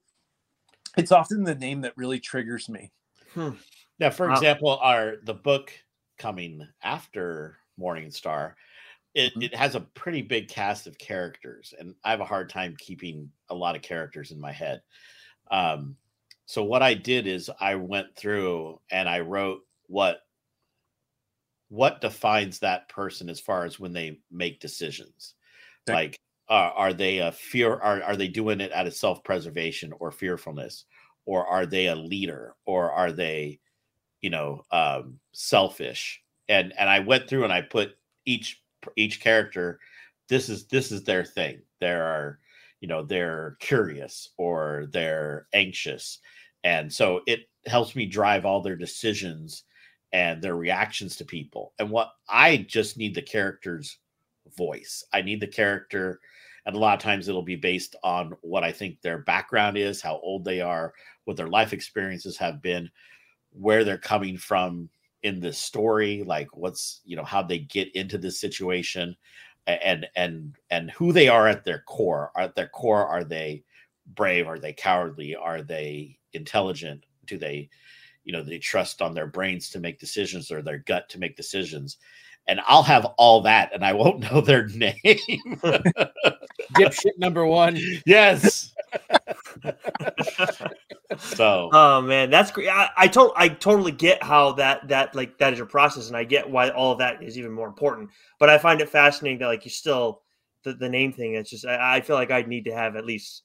[0.98, 2.92] it's often the name that really triggers me
[3.98, 4.28] Now, for Wow.
[4.28, 5.72] example, our the book
[6.18, 8.56] coming after Morning Star,
[9.14, 9.40] it, Mhm.
[9.40, 13.32] it has a pretty big cast of characters, and I have a hard time keeping
[13.50, 14.82] a lot of characters in my head.
[15.50, 15.98] Um,
[16.46, 20.22] so what I did is I went through and I wrote what
[21.68, 25.34] what defines that person as far as when they make decisions.
[25.88, 25.98] Okay.
[25.98, 27.74] Like, uh, are they a fear?
[27.74, 30.84] Are are they doing it out of self preservation or fearfulness,
[31.26, 33.60] or are they a leader, or are they,
[34.22, 36.22] you know, um, selfish?
[36.48, 38.62] And and I went through and I put each
[38.96, 39.78] each character.
[40.28, 41.60] This is this is their thing.
[41.80, 42.38] There are,
[42.80, 46.18] you know, they're curious or they're anxious,
[46.64, 49.64] and so it helps me drive all their decisions
[50.12, 51.74] and their reactions to people.
[51.78, 53.98] And what I just need the character's
[54.56, 55.04] voice.
[55.12, 56.20] I need the character,
[56.66, 60.00] and a lot of times it'll be based on what I think their background is,
[60.00, 60.92] how old they are,
[61.24, 62.90] what their life experiences have been,
[63.52, 64.88] where they're coming from
[65.22, 69.16] in this story, like what's you know how they get into this situation,
[69.66, 72.30] and and and who they are at their core.
[72.36, 73.64] At their core, are they
[74.14, 74.46] brave?
[74.46, 75.34] Are they cowardly?
[75.34, 77.04] Are they intelligent?
[77.26, 77.68] Do they
[78.24, 81.36] you know they trust on their brains to make decisions or their gut to make
[81.36, 81.98] decisions
[82.48, 84.94] and i'll have all that and i won't know their name
[86.74, 87.78] Dipshit number one.
[88.04, 88.74] yes
[91.18, 92.68] so Oh man, that's great.
[92.68, 96.16] I, I to- I totally get how that that like that is your process, and
[96.16, 98.10] I get why all of that is even more important.
[98.38, 100.22] But I find it fascinating that like you still
[100.64, 101.34] the, the name thing.
[101.34, 103.42] It's just I, I feel like I'd need to have at least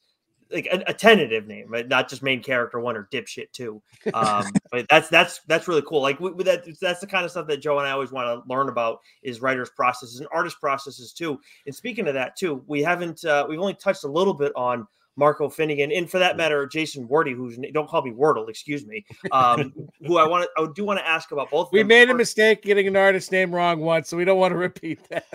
[0.52, 1.86] like a, a tentative name, right?
[1.86, 3.82] not just main character one or dipshit two.
[4.12, 6.00] Um, but that's that's that's really cool.
[6.00, 8.48] Like with, that, that's the kind of stuff that Joe and I always want to
[8.52, 11.38] learn about is writers' processes and artist processes too.
[11.66, 14.86] And speaking of that too, we haven't uh, we've only touched a little bit on
[15.16, 19.04] Marco Finnegan, and for that matter, Jason Wordie, who's don't call me Wordle, excuse me.
[19.30, 19.72] Um,
[20.06, 21.70] who I want to, I do want to ask about both.
[21.72, 24.58] We made a mistake getting an artist name wrong once, so we don't want to
[24.58, 25.26] repeat that.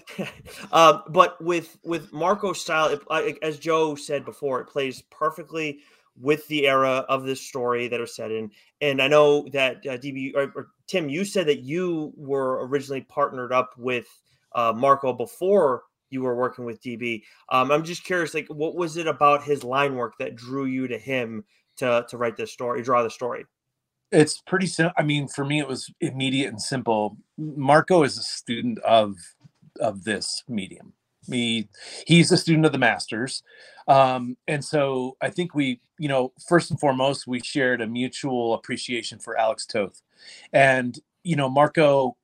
[0.72, 5.80] um, but with with Marco's style, it, as Joe said before, it plays perfectly
[6.20, 8.52] with the era of this story that are set in.
[8.82, 13.02] And I know that uh, DB or, or, Tim, you said that you were originally
[13.02, 14.08] partnered up with
[14.54, 17.24] uh, Marco before you were working with DB.
[17.50, 20.88] Um, I'm just curious, like, what was it about his line work that drew you
[20.88, 21.44] to him
[21.78, 23.46] to to write this story, draw the story?
[24.12, 24.94] It's pretty simple.
[24.98, 27.18] I mean, for me, it was immediate and simple.
[27.38, 29.16] Marco is a student of
[29.80, 30.94] of this medium.
[31.28, 31.70] Me,
[32.08, 33.44] he's a student of the masters,
[33.88, 38.56] um, and so I think we, you know, first and foremost, we shared a mutual
[38.56, 40.02] appreciation for Alex Toth,
[40.54, 42.18] and you know, Marco,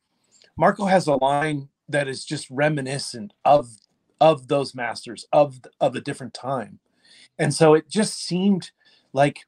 [0.57, 3.69] Marco has a line that is just reminiscent of
[4.21, 6.79] of those masters of of a different time.
[7.37, 8.71] And so it just seemed
[9.13, 9.45] like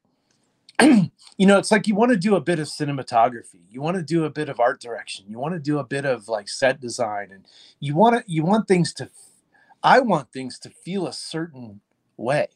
[0.82, 4.04] you know it's like you want to do a bit of cinematography you want to
[4.04, 6.80] do a bit of art direction you want to do a bit of like set
[6.80, 7.46] design and
[7.80, 9.10] you want to you want things to
[9.82, 11.82] i want things to feel a certain
[12.18, 12.48] way.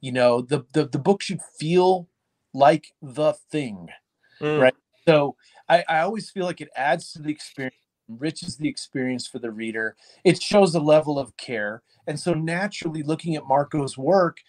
[0.00, 2.08] You know the the, the book should feel
[2.54, 3.88] like the thing
[4.40, 4.60] mm.
[4.60, 4.74] right?
[5.06, 5.36] So
[5.68, 7.76] I, I always feel like it adds to the experience
[8.08, 9.96] enriches the experience for the reader.
[10.24, 11.82] It shows a level of care.
[12.06, 14.40] And so, naturally, looking at Marco's work,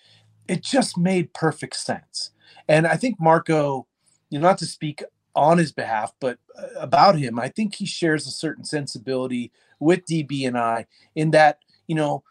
[0.48, 2.32] it just made perfect sense.
[2.68, 3.88] And I think Marco,
[4.30, 5.04] you know, not to speak
[5.36, 10.06] on his behalf, but uh, about him, I think he shares a certain sensibility with
[10.06, 12.24] DB and I in that, you know,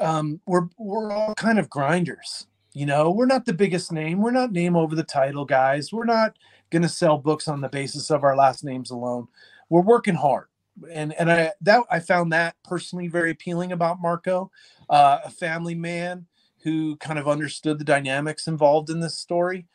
[0.00, 2.46] um, we're we're all kind of grinders.
[2.72, 4.22] You know, we're not the biggest name.
[4.22, 5.92] We're not name over the title guys.
[5.92, 6.36] We're not
[6.70, 9.26] going to sell books on the basis of our last names alone.
[9.68, 10.46] We're working hard
[10.90, 14.50] and and I that I found that personally very appealing about Marco,
[14.88, 16.26] uh, a family man
[16.62, 19.66] who kind of understood the dynamics involved in this story.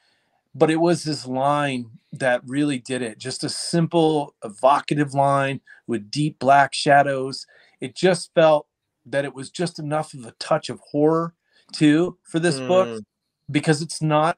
[0.54, 3.18] But it was his line that really did it.
[3.18, 7.46] Just a simple, evocative line with deep black shadows.
[7.82, 8.68] It just felt
[9.06, 11.34] that it was just enough of a touch of horror
[11.74, 12.68] too for this mm.
[12.68, 13.04] book
[13.52, 14.38] because it's not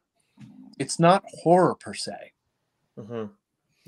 [0.80, 2.34] it's not horror per se.
[2.97, 3.25] Mm-hmm.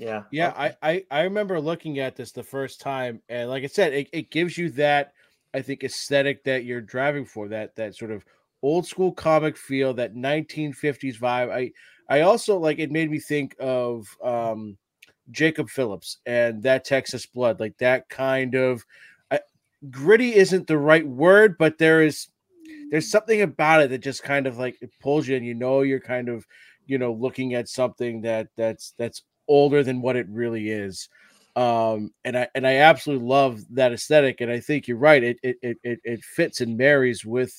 [0.00, 0.22] Yeah.
[0.30, 0.54] Yeah.
[0.56, 3.20] I, I, I remember looking at this the first time.
[3.28, 5.12] And like I said, it, it gives you that,
[5.52, 8.24] I think, aesthetic that you're driving for that, that sort of
[8.62, 11.50] old school comic feel, that 1950s vibe.
[11.50, 11.72] I,
[12.08, 14.78] I also like it made me think of um,
[15.30, 18.86] Jacob Phillips and that Texas blood, like that kind of
[19.30, 19.40] I,
[19.90, 22.28] gritty isn't the right word, but there is,
[22.90, 25.82] there's something about it that just kind of like it pulls you and you know,
[25.82, 26.46] you're kind of,
[26.86, 31.08] you know, looking at something that that's, that's older than what it really is.
[31.56, 34.40] Um, and I and I absolutely love that aesthetic.
[34.40, 35.22] And I think you're right.
[35.22, 37.52] It it it it fits and marries with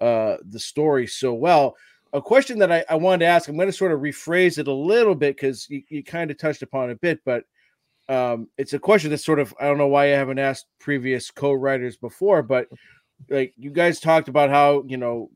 [0.00, 1.76] uh, the story so well.
[2.14, 4.68] A question that I, I wanted to ask, I'm going to sort of rephrase it
[4.68, 7.44] a little bit because you, you kind of touched upon a bit, but
[8.08, 11.30] um, it's a question that's sort of I don't know why I haven't asked previous
[11.30, 12.68] co-writers before, but
[13.28, 15.30] like you guys talked about how you know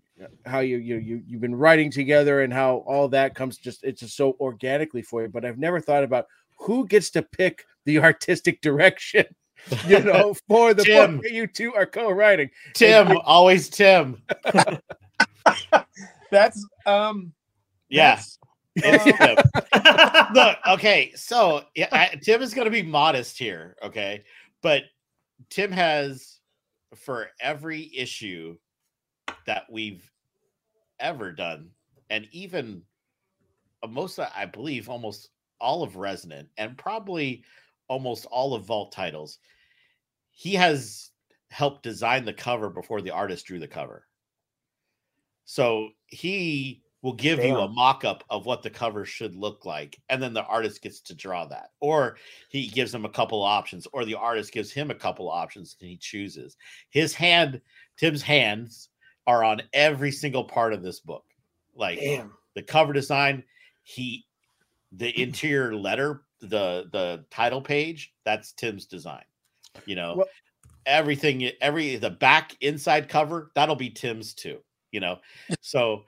[0.46, 4.00] how you you you you've been writing together and how all that comes just it's
[4.00, 5.28] just so organically for you.
[5.28, 6.26] But I've never thought about
[6.58, 9.26] who gets to pick the artistic direction.
[9.86, 11.16] You know, for the Tim.
[11.16, 12.50] book you two are co-writing.
[12.74, 14.22] Tim, and, always Tim.
[16.30, 17.32] that's um
[17.88, 18.38] yes.
[18.74, 19.36] Yeah.
[19.72, 24.22] Uh, Look, okay, so yeah, I, Tim is going to be modest here, okay,
[24.62, 24.82] but
[25.48, 26.40] Tim has
[26.94, 28.58] for every issue
[29.46, 30.10] that we've
[30.98, 31.70] ever done,
[32.10, 32.82] and even
[33.82, 37.42] uh, most, I believe, almost all of Resonant, and probably
[37.88, 39.38] almost all of Vault titles.
[40.30, 41.10] He has
[41.50, 44.06] helped design the cover before the artist drew the cover.
[45.44, 47.48] So he will give Damn.
[47.48, 51.00] you a mock-up of what the cover should look like and then the artist gets
[51.00, 52.16] to draw that or
[52.48, 55.88] he gives them a couple options or the artist gives him a couple options and
[55.88, 56.56] he chooses
[56.90, 57.60] his hand
[57.96, 58.88] tim's hands
[59.26, 61.24] are on every single part of this book.
[61.74, 62.32] Like Damn.
[62.54, 63.44] the cover design,
[63.82, 64.26] he
[64.92, 69.24] the interior letter, the the title page, that's Tim's design.
[69.84, 70.28] You know, well,
[70.86, 74.58] everything every the back inside cover, that'll be Tim's too,
[74.90, 75.18] you know.
[75.60, 76.04] so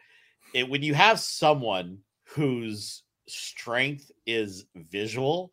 [0.55, 5.53] it, when you have someone whose strength is visual,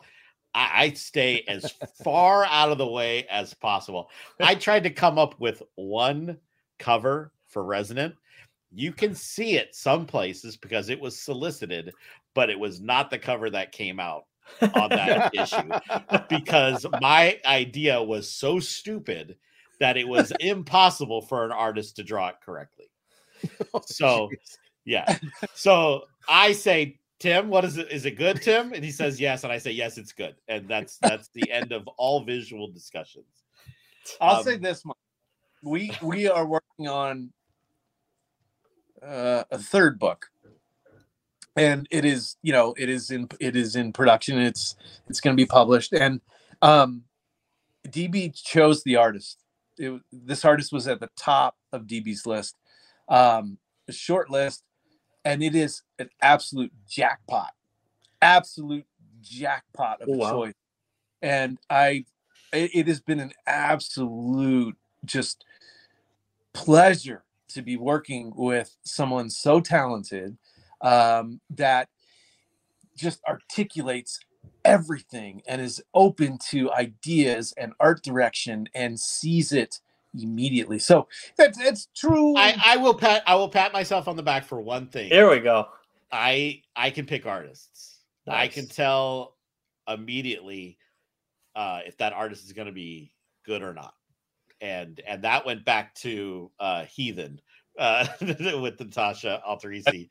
[0.53, 1.73] I, I stay as
[2.03, 4.09] far out of the way as possible.
[4.39, 6.37] I tried to come up with one
[6.79, 8.13] cover for Resonant.
[8.73, 11.93] You can see it some places because it was solicited,
[12.33, 14.25] but it was not the cover that came out
[14.75, 15.71] on that issue
[16.29, 19.37] because my idea was so stupid
[19.79, 22.85] that it was impossible for an artist to draw it correctly.
[23.85, 24.29] So
[24.83, 25.17] yeah.
[25.53, 27.89] So I say, Tim, what is it?
[27.89, 28.73] Is it good, Tim?
[28.73, 30.35] And he says yes, and I say yes, it's good.
[30.47, 33.43] And that's that's the end of all visual discussions.
[34.19, 34.97] I'll Um, say this much:
[35.63, 37.31] we we are working on
[39.05, 40.27] uh, a third book,
[41.55, 44.39] and it is you know it is in it is in production.
[44.39, 44.75] It's
[45.07, 46.21] it's going to be published, and
[46.61, 47.03] um,
[47.87, 49.39] DB chose the artist.
[49.77, 52.55] It, this artist was at the top of DB's list,
[53.09, 54.63] um, a short list,
[55.25, 57.51] and it is an absolute jackpot,
[58.21, 58.85] absolute
[59.21, 60.31] jackpot of Oh, a wow.
[60.31, 60.53] choice.
[61.21, 62.05] And I,
[62.53, 65.43] it, it has been an absolute just
[66.53, 67.24] pleasure
[67.55, 70.37] to be working with someone so talented
[70.81, 71.89] um, that
[72.95, 74.19] just articulates
[74.63, 79.79] everything and is open to ideas and art direction and sees it
[80.13, 80.79] immediately.
[80.79, 82.35] So that's it's true.
[82.37, 85.09] I, I will pat I will pat myself on the back for one thing.
[85.09, 85.67] There we go.
[86.11, 87.99] I I can pick artists.
[88.27, 89.35] I can tell
[89.87, 90.79] immediately
[91.55, 93.13] uh, if that artist is going to be
[93.45, 93.93] good or not.
[94.61, 97.39] And and that went back to uh, Heathen
[97.77, 100.09] uh, with Natasha Alterici.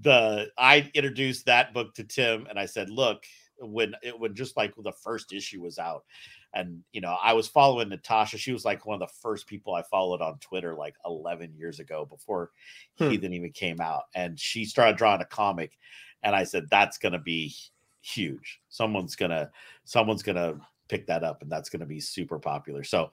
[0.00, 3.24] The I introduced that book to Tim, and I said, "Look,
[3.58, 6.04] when it when just like the first issue was out,
[6.52, 8.38] and you know I was following Natasha.
[8.38, 11.80] She was like one of the first people I followed on Twitter like 11 years
[11.80, 12.50] ago before
[12.98, 13.10] Hmm.
[13.10, 15.78] Heathen even came out, and she started drawing a comic,
[16.22, 17.54] and I said that's gonna be
[18.00, 18.60] huge.
[18.68, 19.50] Someone's gonna
[19.84, 20.56] someone's gonna
[20.88, 22.84] pick that up, and that's gonna be super popular.
[22.84, 23.10] So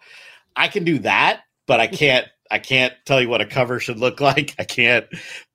[0.56, 3.98] I can do that, but I can't I can't tell you what a cover should
[3.98, 4.54] look like.
[4.60, 5.08] I can't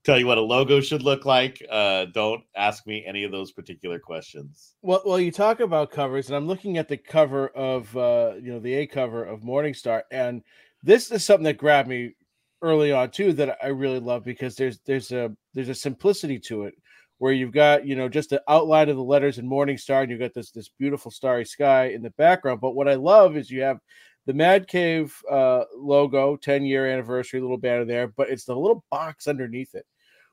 [0.03, 1.62] tell you what a logo should look like.
[1.70, 4.74] Uh, don't ask me any of those particular questions.
[4.82, 8.53] Well, well, you talk about covers, and I'm looking at the cover of uh, you
[8.53, 10.42] know the A cover of Morning Star, and
[10.82, 12.14] this is something that grabbed me
[12.62, 16.64] early on too that I really love because there's there's a there's a simplicity to
[16.64, 16.74] it
[17.18, 20.11] where you've got you know just the outline of the letters in Morning Star, and
[20.11, 22.61] you've got this this beautiful starry sky in the background.
[22.62, 23.80] But what I love is you have
[24.26, 28.84] the Mad Cave uh, logo, 10 year anniversary, little banner there, but it's the little
[28.90, 29.86] box underneath it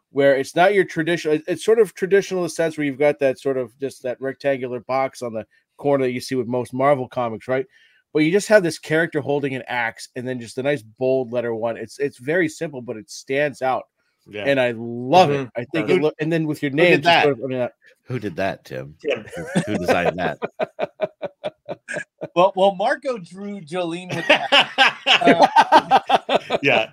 [0.09, 3.17] where it's not your traditional it's sort of traditional in the sense where you've got
[3.17, 5.43] that sort of just that rectangular box on the
[5.77, 7.65] corner that you see with most marvel comics right
[8.13, 11.31] but you just have this character holding an axe and then just a nice bold
[11.33, 13.85] letter one it's it's very simple but it stands out
[14.27, 14.43] Yeah.
[14.45, 16.91] and i love it i think Who- it look and then with your did name
[16.97, 17.23] just that?
[17.23, 17.69] sort of- I mean, uh,
[18.03, 18.95] Who did that, Tim?
[19.01, 19.25] Tim.
[19.35, 20.37] Who, who designed that?
[22.35, 24.99] well, well, Marco drew Jolene with that.
[26.63, 26.91] yeah.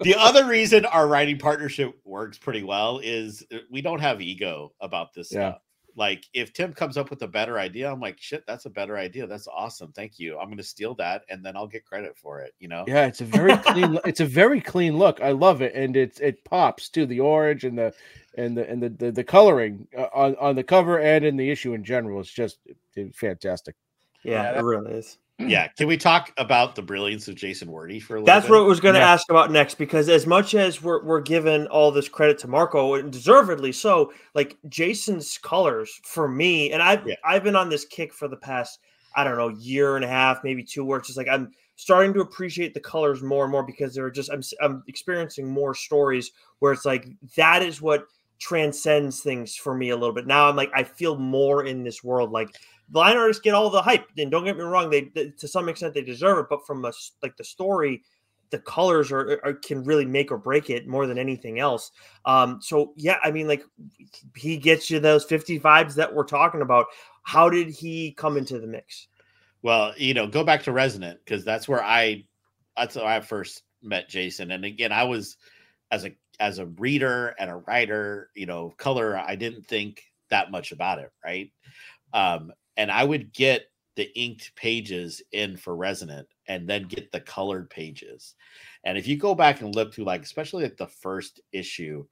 [0.00, 4.72] The other reason our writing partnership works pretty well is uh, we don't have ego
[4.80, 5.50] about this Yeah.
[5.52, 5.62] stuff.
[5.98, 8.98] Like if Tim comes up with a better idea, I'm like, shit, that's a better
[8.98, 9.26] idea.
[9.26, 9.92] That's awesome.
[9.92, 10.38] Thank you.
[10.38, 12.84] I'm gonna steal that and then I'll get credit for it, you know?
[12.86, 16.20] yeah it's a very clean it's a very clean look i love it and it's
[16.20, 17.94] it pops too the orange and the
[18.36, 21.50] and the and the the, the coloring uh, on on the cover and in the
[21.50, 22.58] issue in general is just
[22.98, 23.74] uh, fantastic
[24.26, 25.18] Yeah, Yeah, it really is.
[25.38, 25.68] Yeah.
[25.68, 28.52] Can we talk about the brilliance of Jason Wordie for a little That's bit?
[28.52, 29.12] what I was going to Yeah.
[29.12, 32.94] ask about next because as much as we're we're giving all this credit to Marco,
[32.94, 37.16] and deservedly so, like Jason's colors for me, and I've Yeah.
[37.22, 38.80] I've been on this kick for the past
[39.14, 42.14] I don't know year and a half, maybe two, where it's just like I'm starting
[42.14, 45.74] to appreciate the colors more and more because they're just I'm s- I'm experiencing more
[45.74, 47.06] stories where it's like
[47.36, 48.06] that is what
[48.38, 50.26] transcends things for me a little bit.
[50.26, 52.58] Now I'm like I feel more in this world like the
[52.92, 55.68] line artists get all the hype and don't get me wrong they, they- to some
[55.68, 58.02] extent they deserve it but from a like the story
[58.50, 61.90] the colors are, are can really make or break it more than anything else
[62.26, 63.64] um so yeah i mean like
[64.36, 66.86] he gets you those 50 vibes that we're talking about
[67.22, 69.08] how did he come into the mix
[69.62, 72.24] Well, you know, go back to Resonant because that's where I
[72.76, 74.52] that's how I first met Jason.
[74.52, 75.38] And again, I was
[75.90, 80.52] as a as a reader and a writer, you know, color, I didn't think that
[80.52, 81.50] much about it, right?
[82.12, 87.20] Um, and I would get the inked pages in for Resonant and then get the
[87.20, 88.34] colored pages.
[88.84, 92.04] And if you go back and look through like especially like the first issue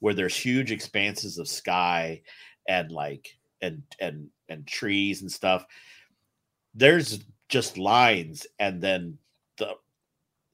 [0.00, 2.20] where there's huge expanses of sky
[2.68, 5.64] and like and and and trees and stuff
[6.74, 9.16] there's just lines and then
[9.58, 9.74] the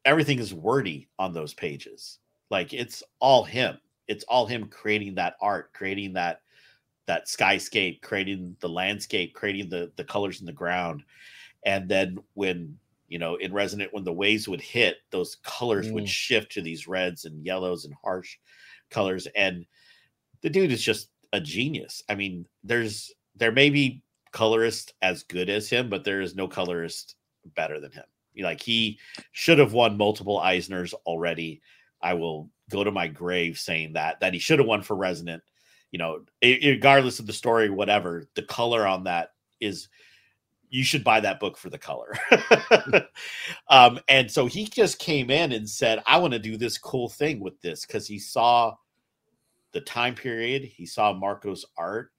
[0.05, 2.19] everything is Wordie on those pages
[2.51, 6.41] like it's all him it's all him creating that art creating that
[7.09, 11.03] that skyscape creating the landscape creating the the colors in the ground
[11.65, 12.79] and then when
[13.09, 16.09] you know in resonant when the waves would hit those colors would Mm.
[16.09, 18.37] shift to these reds and yellows and harsh
[18.91, 19.67] colors and
[20.43, 24.03] the dude is just a genius i mean there's there may be
[24.33, 27.17] colorist as good as him, but there is no colorist
[27.55, 28.05] better than him.
[28.39, 28.99] Like he
[29.33, 31.61] should have won multiple Eisners already.
[32.03, 35.43] I will go to my grave saying that that he should have won for Resonant.
[35.91, 39.31] You know, regardless of the story, whatever the color on that
[39.61, 39.89] is,
[40.69, 42.15] you should buy that book for the color.
[43.71, 47.09] um, and so he just came in and said, "I want to do this cool
[47.09, 48.75] thing with this," because he saw
[49.73, 52.13] the time period, he saw Marco's art,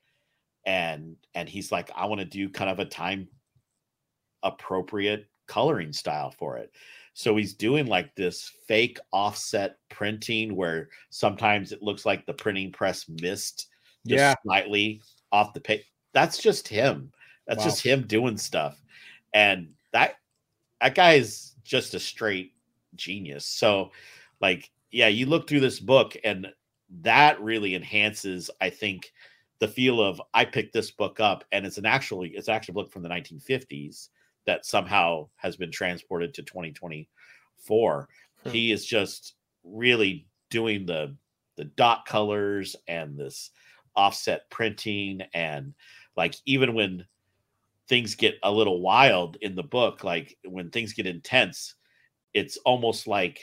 [0.66, 3.28] and and he's like, "I want to do kind of a time
[4.44, 6.72] appropriate coloring style for it."
[7.20, 12.72] So he's doing like this fake offset printing where sometimes it looks like the printing
[12.72, 13.68] press missed
[14.08, 14.36] just yeah.
[14.42, 15.84] slightly off the page.
[16.14, 17.12] That's just him.
[17.46, 17.66] That's wow.
[17.66, 18.82] just him doing stuff.
[19.34, 20.16] And that
[20.80, 22.54] that guy is just a straight
[22.96, 23.46] genius.
[23.46, 23.92] So
[24.40, 26.48] like yeah, you look through this book and
[27.02, 29.12] that really enhances I think
[29.60, 32.82] the feel of I picked this book up and it's an actually it's actually a
[32.82, 34.08] book from the 1950s
[34.50, 38.10] that somehow has been transported to 2024.
[38.44, 38.50] Hmm.
[38.50, 41.16] He is just really doing the
[41.56, 43.52] the dot colors and this
[43.96, 45.76] offset printing and
[46.18, 47.06] like even when
[47.88, 51.76] things get a little wild in the book like when things get intense
[52.34, 53.42] it's almost like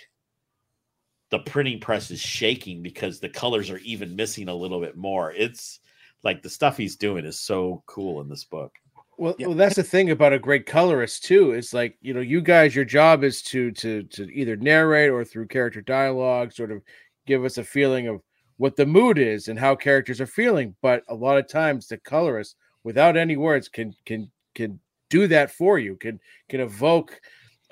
[1.30, 5.32] the printing press is shaking because the colors are even missing a little bit more
[5.32, 5.80] it's
[6.24, 8.72] like the stuff he's doing is so cool in this book
[9.18, 9.46] well, yeah.
[9.46, 11.52] well, that's the thing about a great colorist too.
[11.52, 15.24] Is like you know, you guys, your job is to to to either narrate or
[15.24, 16.82] through character dialogue, sort of
[17.26, 18.20] give us a feeling of
[18.58, 20.74] what the mood is and how characters are feeling.
[20.82, 25.50] But a lot of times, the colorist, without any words, can can can do that
[25.50, 25.96] for you.
[25.96, 27.20] Can can evoke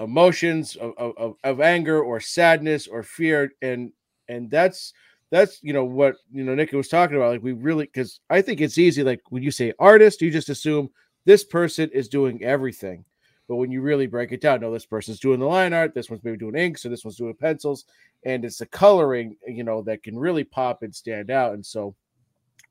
[0.00, 3.92] emotions of, of, of anger or sadness or fear, and
[4.28, 4.92] and that's
[5.30, 7.32] that's you know what you know Nick was talking about.
[7.32, 9.02] Like we really because I think it's easy.
[9.02, 10.90] Like when you say artist, you just assume
[11.24, 13.04] this person is doing everything.
[13.48, 16.08] But when you really break it down, no, this person's doing the line art, this
[16.08, 17.84] one's maybe doing inks, so this one's doing pencils,
[18.24, 21.52] and it's the coloring, you know, that can really pop and stand out.
[21.52, 21.94] And so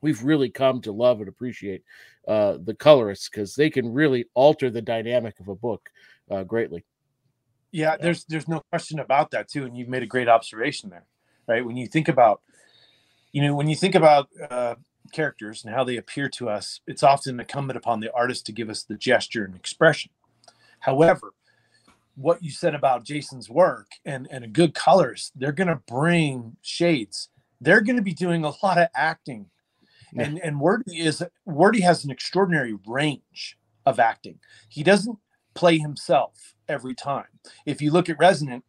[0.02, 1.84] we've really come to love and appreciate
[2.28, 5.90] uh, the colorists because they can really alter the dynamic of a book
[6.32, 6.84] uh, greatly.
[7.72, 11.06] Yeah, there's there's no question about that too, and you've made a great observation there,
[11.48, 11.66] right?
[11.66, 12.42] When you think about,
[13.32, 14.76] you know, when you think about uh,
[15.14, 18.70] characters and how they appear to us, it's often incumbent upon the artist to give
[18.70, 20.12] us the gesture and expression.
[20.80, 21.34] However,
[22.16, 26.58] what you said about Jason's work and, and a good colors, they're going to bring
[26.62, 27.30] shades.
[27.62, 29.48] They're going to be doing a lot of acting.
[30.12, 30.24] Yeah.
[30.24, 34.40] And and Wordie is Wordie has an extraordinary range of acting.
[34.70, 35.18] He doesn't
[35.56, 37.40] play himself every time.
[37.66, 38.64] If you look at Resonant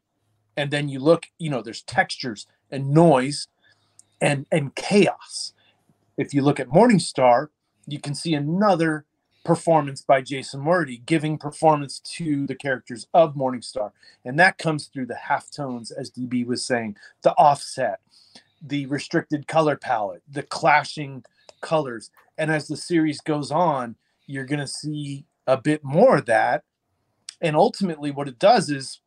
[0.57, 3.49] and then you look, you know, there's textures and noise
[4.23, 5.53] and and chaos
[6.17, 7.51] if you look at Morning Star,
[7.87, 9.05] you can see another
[9.45, 13.93] performance by Jason Wordie giving performance to the characters of Morning Star.
[14.25, 18.01] And that comes through the half tones, as DB was saying, the offset,
[18.63, 21.25] the restricted color palette, the clashing
[21.61, 22.11] colors.
[22.39, 23.97] And as the series goes on,
[24.27, 26.65] you're going to see a bit more of that.
[27.41, 29.01] And ultimately, what it does is,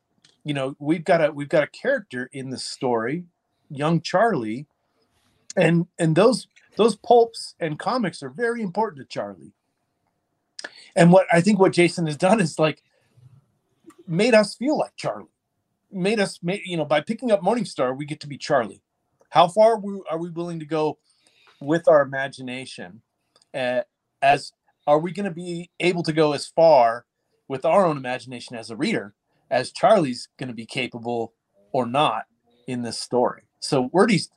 [0.44, 3.24] you know, we've got a we've got a character in the story,
[3.70, 4.68] young Charlie,
[5.56, 6.48] and and those
[6.78, 9.52] those pulps and comics are very important to Charlie.
[10.96, 12.82] And what I think what Jason has done is like
[14.08, 15.28] made us feel like Charlie.
[15.92, 18.82] Made us, made, you know, by picking up Morning Star, we get to be Charlie.
[19.30, 20.98] How far are we, are we willing to go
[21.62, 23.02] with our imagination?
[23.54, 23.82] Uh,
[24.22, 24.52] as
[24.86, 27.06] are we going to be able to go as far
[27.48, 29.14] with our own imagination as a reader
[29.50, 31.34] as Charlie's going to be capable
[31.72, 32.24] or not
[32.68, 33.44] in this story?
[33.60, 34.30] So Wordie's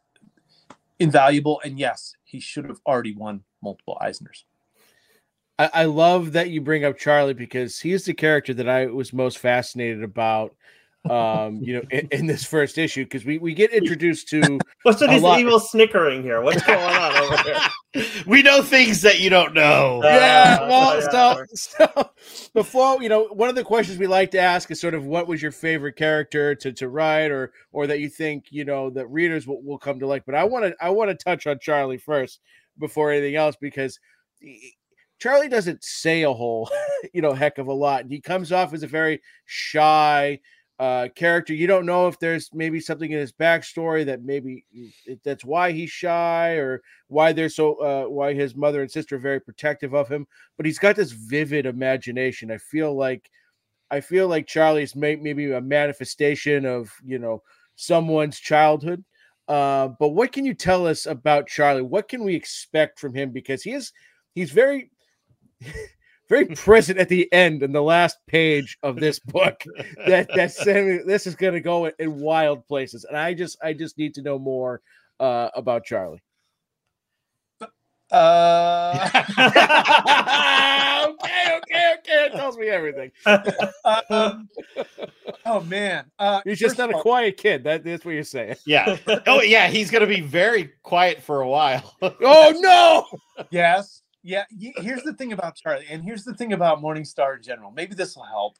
[1.01, 4.45] invaluable, and yes, he should have already won multiple Eisners.
[5.59, 9.13] I, I love that you bring up Charlie because he's the character that I was
[9.13, 10.55] most fascinated about
[11.09, 15.01] um you know in, in, this first issue because we we get introduced to what's
[15.01, 15.41] with this lot...
[15.41, 17.37] evil snickering here what's going on over
[17.95, 21.45] here we know things that you don't know yeah uh, well yeah.
[21.55, 22.11] So, so
[22.55, 25.27] before you know one of the questions we like to ask is sort of what
[25.27, 29.07] was your favorite character to to write or or that you think you know that
[29.07, 31.59] readers will, will come to like but i want to i want to touch on
[31.59, 32.41] charlie first
[32.79, 33.99] before anything else because
[35.19, 36.71] Charlie doesn't say a whole,
[37.13, 38.07] you know, heck of a lot.
[38.09, 40.41] He comes off as a very shy,
[40.81, 41.53] uh, character.
[41.53, 44.65] You don't know if there's maybe something in his backstory that maybe
[45.23, 49.19] that's why he's shy or why they're so uh, why his mother and sister are
[49.19, 50.27] very protective of him.
[50.57, 52.51] But he's got this vivid imagination.
[52.51, 53.31] I feel like
[53.91, 57.43] I feel like Charlie's may, maybe a manifestation of you know
[57.77, 59.05] someone's childhood.
[59.49, 61.83] Uh, but what can you tell us about Charlie?
[61.83, 63.33] What can we expect from him?
[63.33, 63.93] Because he is
[64.35, 64.91] he's very
[66.31, 69.63] very present at the end in the last page of this book.
[70.07, 73.75] That saying this is going to go in, in wild places, and I just I
[73.75, 74.81] just need to know more
[75.19, 76.23] uh, about Charlie.
[78.11, 79.09] Uh,
[81.05, 82.27] okay, okay, okay.
[82.27, 83.13] It tells me everything.
[84.11, 84.49] um,
[85.47, 87.63] oh man, uh, He's just not a all- quiet kid.
[87.65, 88.57] That, that's what you're saying.
[88.65, 88.97] Yeah.
[89.27, 91.95] Oh yeah, he's gonna be very quiet for a while.
[92.03, 93.47] Oh no!
[93.51, 94.03] Yes.
[94.23, 94.45] Yeah.
[94.77, 97.71] Here's the thing about Charlie, and here's the thing about Morning Star in general.
[97.71, 98.57] Maybe this will help.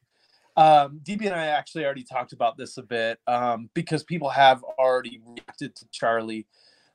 [0.57, 4.63] Um, DB and I actually already talked about this a bit um, because people have
[4.79, 6.47] already reacted to Charlie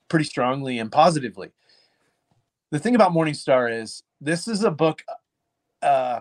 [0.10, 1.52] pretty strongly and positively.
[2.72, 5.04] The thing about Morning Star is this is a book
[5.82, 6.20] uh,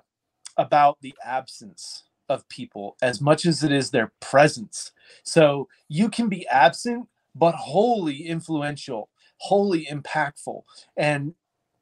[0.57, 4.93] about the absence of people as much as it is their presence.
[5.25, 10.63] So you can be absent, but wholly influential, wholly impactful.
[10.97, 11.35] And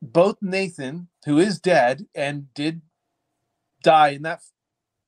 [0.03, 2.83] both Nathan, who is dead and did
[3.85, 4.43] die in that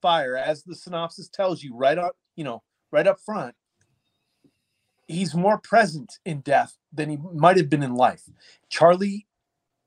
[0.01, 3.57] fire, as the synopsis tells you right up, you know, right up front,
[5.09, 8.23] he's more present in death than he might have been in life.
[8.69, 9.27] Charlie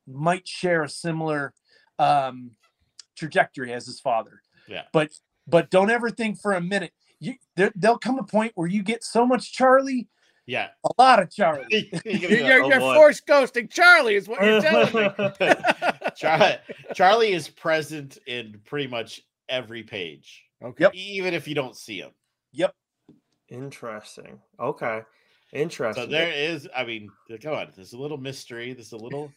[0.05, 1.53] might share a similar
[1.97, 2.51] um,
[3.15, 4.41] trajectory as his father.
[4.67, 4.83] Yeah.
[4.91, 5.11] But
[5.47, 6.91] but don't ever think for a minute.
[7.19, 10.07] You there, there'll come a point where you get so much Charlie,
[10.47, 10.69] Yeah.
[10.85, 11.65] a lot of Charlie.
[12.05, 15.53] You're You're, be "Oh, you're force ghosting Charlie, is what you're telling me.
[16.15, 16.55] Charlie,
[16.95, 20.85] Charlie is present in pretty much every page, Okay.
[20.85, 20.95] Yep.
[20.95, 22.11] even if you don't see him.
[22.53, 22.73] Yep.
[23.49, 24.39] Interesting.
[24.59, 25.01] Okay.
[25.53, 26.05] Interesting.
[26.05, 27.09] So there is, I mean,
[27.41, 28.73] come on, there's a little mystery.
[28.73, 29.31] There's a little,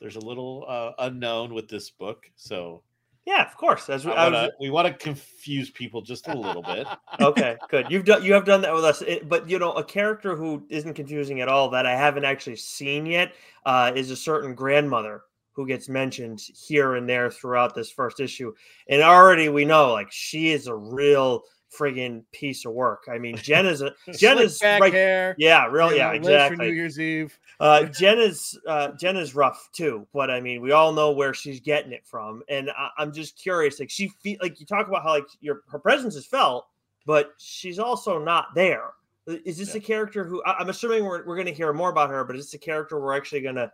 [0.00, 2.24] there's a little uh, unknown with this book.
[2.36, 2.82] So
[3.24, 3.88] yeah, of course.
[3.88, 6.86] As we, wanna, was- we want to confuse people just a little bit.
[7.20, 7.86] okay, good.
[7.90, 10.64] You've done you have done that with us, It- but you know, a character who
[10.68, 13.32] isn't confusing at all that I haven't actually seen yet
[13.64, 18.52] uh, is a certain grandmother who gets mentioned here and there throughout this first issue,
[18.88, 21.42] and already we know like she is a real
[21.78, 23.04] friggin' piece of work.
[23.12, 24.92] I mean, Jenna's a Jenna's Slick back right.
[24.92, 25.34] hair.
[25.38, 25.96] Yeah, really.
[25.96, 26.66] Yeah, know, For exactly.
[26.68, 27.38] New Year's Eve.
[27.60, 31.92] Uh, Jenna's uh, Jenna's rough too, but I mean, we all know where she's getting
[31.92, 33.80] it from, and I, I'm just curious.
[33.80, 36.66] Like she feel like you talk about how like your her presence is felt,
[37.06, 38.90] but she's also not there.
[39.26, 39.78] Is this Yeah.
[39.78, 42.34] a character who I- I'm assuming we're we're going to hear more about her, but
[42.36, 43.70] is this a character we're actually going to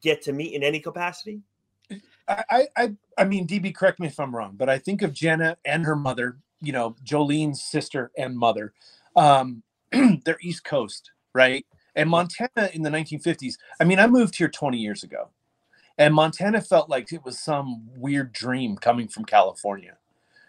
[0.00, 1.42] get to meet in any capacity?
[2.28, 5.12] I, I, I, I mean, DB, correct me if I'm wrong, but I think of
[5.12, 8.72] Jenna and her mother, you know, Jolene's sister and mother.
[9.16, 9.62] Um,
[10.24, 11.66] they're East Coast, right?
[11.94, 13.54] And Montana in the 1950s.
[13.80, 15.30] I mean, I moved here 20 years ago,
[15.98, 19.96] and Montana felt like it was some weird dream coming from California,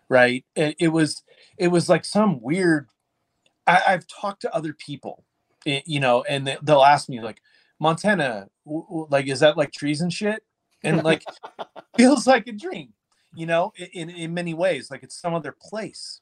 [0.09, 0.45] right?
[0.55, 1.23] It, it was,
[1.57, 2.87] it was like some weird.
[3.67, 5.23] I, I've talked to other people,
[5.65, 7.41] eh, you know, and they, they'll ask me like,
[7.79, 10.43] Montana, like, is that like trees and shit?
[10.83, 11.23] And like,
[11.97, 12.93] feels like a dream,
[13.35, 16.21] you know, in, in many ways, like it's some other place.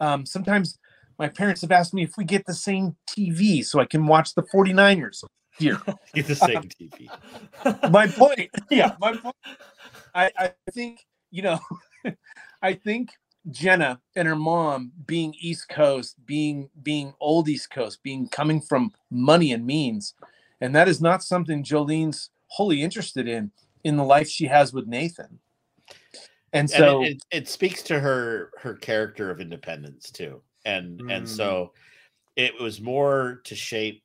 [0.00, 0.78] Um, sometimes
[1.18, 4.34] my parents have asked me if we get the same TV so I can watch
[4.34, 5.24] the 49ers
[5.58, 5.80] here.
[6.14, 7.90] Get the same TV.
[7.90, 9.34] my point, yeah, my point.
[10.14, 11.58] I, I think, you know,
[12.62, 13.10] I think
[13.50, 18.92] Jenna and her mom being East Coast, being being old East Coast, being coming from
[19.10, 20.14] money and means,
[20.60, 23.50] and that is not something Jolene's wholly interested in
[23.84, 25.40] in the life she has with Nathan.
[26.52, 30.42] And and so it, it, it speaks to her her character of independence too.
[30.64, 31.28] And and Mm.
[31.28, 31.74] so
[32.36, 34.04] it was more to shape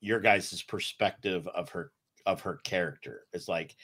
[0.00, 1.92] your guys' perspective of her
[2.26, 3.26] of her character.
[3.32, 3.76] It's like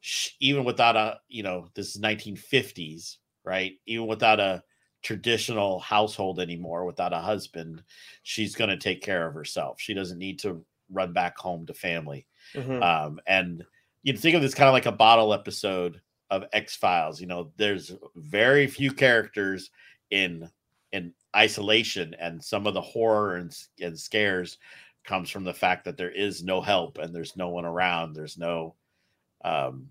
[0.00, 3.74] sh even without a you know this is 1950s right?
[3.86, 4.62] Even without a
[5.02, 7.84] traditional household anymore without a husband
[8.24, 9.80] she's going to take care of herself.
[9.80, 12.26] She doesn't need to run back home to family.
[12.54, 12.82] Mhm.
[12.82, 13.64] um, and
[14.02, 16.00] you think of this kind of like a bottle episode
[16.30, 17.20] of X Files.
[17.20, 19.70] You know, there's very few characters
[20.10, 20.50] in
[20.92, 24.58] in isolation, and some of the horror and, and scares
[25.04, 28.14] comes from the fact that there is no help and there's no one around.
[28.14, 28.74] There's no
[29.44, 29.88] um,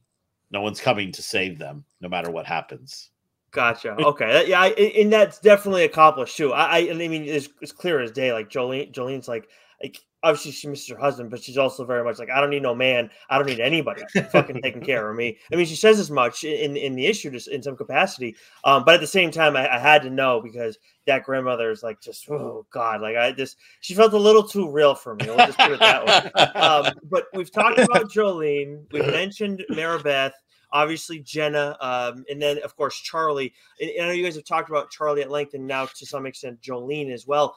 [0.51, 3.11] no one's coming to save them, no matter what happens.
[3.51, 3.91] Gotcha.
[3.91, 4.49] Okay.
[4.49, 6.51] Yeah, I, and that's definitely accomplished too.
[6.51, 8.33] I, I, I mean, it's, it's clear as day.
[8.33, 9.47] Like Jolene, Jolene's like,
[9.81, 12.63] like obviously she misses her husband, but she's also very much like, I don't need
[12.63, 13.11] no man.
[13.29, 14.01] I don't need anybody
[14.31, 15.37] fucking taking care of me.
[15.53, 18.35] I mean, she says as much in in the issue, just in some capacity.
[18.63, 21.83] Um, but at the same time, I, I had to know because that grandmother is
[21.83, 25.25] like, just oh god, like I just she felt a little too real for me.
[25.27, 26.41] We'll just put it that way.
[26.59, 28.81] Um, but we've talked about Jolene.
[28.91, 30.31] We've mentioned Maribeth
[30.71, 33.53] obviously Jenna, um, and then of course Charlie.
[33.79, 36.05] And, and I know you guys have talked about Charlie at length, and now to
[36.05, 37.55] some extent Jolene as well.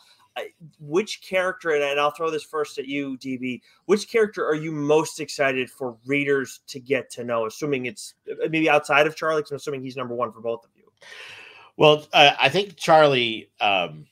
[0.81, 3.61] Which character, and, and I'll throw this first at you, DB.
[3.87, 7.47] Which character are you most excited for readers to get to know?
[7.47, 10.65] Assuming it's uh, maybe outside of Charlie, because I'm assuming he's number one for both
[10.65, 10.85] of you.
[11.77, 14.07] Well, uh, I think Charlie um,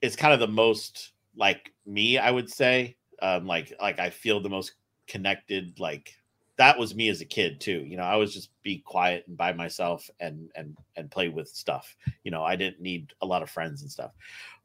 [0.00, 2.18] is kind of the most like me.
[2.18, 4.72] I would say, um, like like I feel the most
[5.06, 5.78] connected.
[5.78, 6.14] Like
[6.56, 7.84] that was me as a kid too.
[7.86, 11.48] You know, I was just be quiet and by myself and and and play with
[11.48, 11.96] stuff.
[12.24, 14.12] You know, I didn't need a lot of friends and stuff.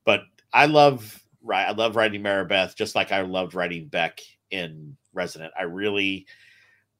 [0.06, 0.22] But
[0.54, 1.66] I love right.
[1.68, 4.20] I love writing Maribeth just like I loved writing Beck
[4.52, 5.54] in Resonant.
[5.58, 6.26] I really,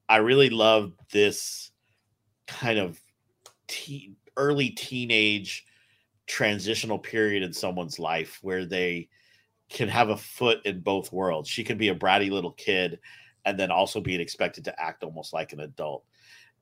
[0.10, 1.72] I really love this
[2.48, 3.00] kind of
[3.68, 5.66] teen, early teenage
[6.28, 9.08] transitional period in someone's life where they
[9.70, 11.50] can have a foot in both worlds.
[11.50, 13.00] She can be a bratty little kid
[13.46, 16.04] and then also being expected to act almost like an adult.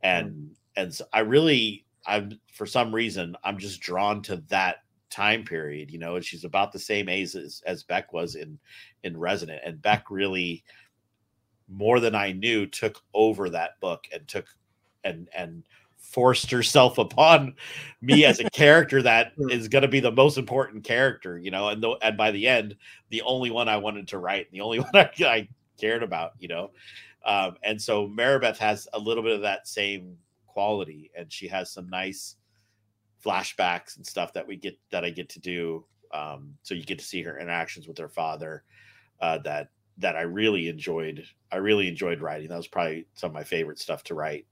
[0.02, 0.50] And mm.
[0.76, 4.78] and so I really I'm for some reason I'm just drawn to that
[5.16, 8.60] time period, you know, and she's about the same age as, as Beck was in
[9.04, 9.62] in Resonant.
[9.66, 10.64] And Beck really
[11.68, 14.48] more than I knew took over that book and took
[15.04, 15.64] and and
[15.98, 17.56] forced herself upon
[18.02, 21.70] me as a character that is going to be the most important character, you know,
[21.70, 22.76] and the, and by the end,
[23.10, 25.48] the only one I wanted to write, the only one I, I
[25.80, 26.72] cared about, you know,
[27.26, 31.72] um, and so Maribeth has a little bit of that same quality, and she has
[31.72, 32.36] some nice
[33.26, 35.88] flashbacks and stuff that we get that I get to do.
[36.14, 38.64] Um, so you get to see her interactions with her father,
[39.22, 41.26] uh, that that I really enjoyed.
[41.52, 42.50] I really enjoyed writing.
[42.50, 44.48] That was probably some of my favorite stuff to write.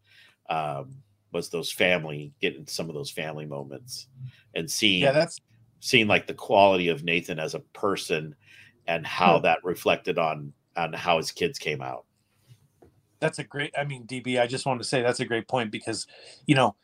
[0.49, 4.07] Um, was those family getting some of those family moments
[4.53, 5.39] and seeing Yeah, that's
[5.80, 8.36] seeing like the quality of Nathan as a person
[8.88, 9.41] and how Hmm.
[9.41, 12.05] that reflected on on how his kids came out.
[13.19, 15.71] that's a great i mean db i just wanted to say that's a great point
[15.71, 16.05] because
[16.45, 16.76] you know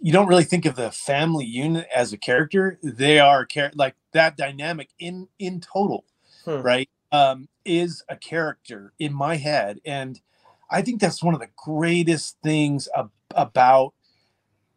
[0.00, 2.78] you don't really think of the family unit as a character.
[2.82, 6.04] They are char- like that dynamic in in total
[6.44, 6.60] Hmm.
[6.60, 9.80] right um is a character in my head.
[9.84, 10.20] And
[10.70, 13.94] i think that's one of the greatest things ab- about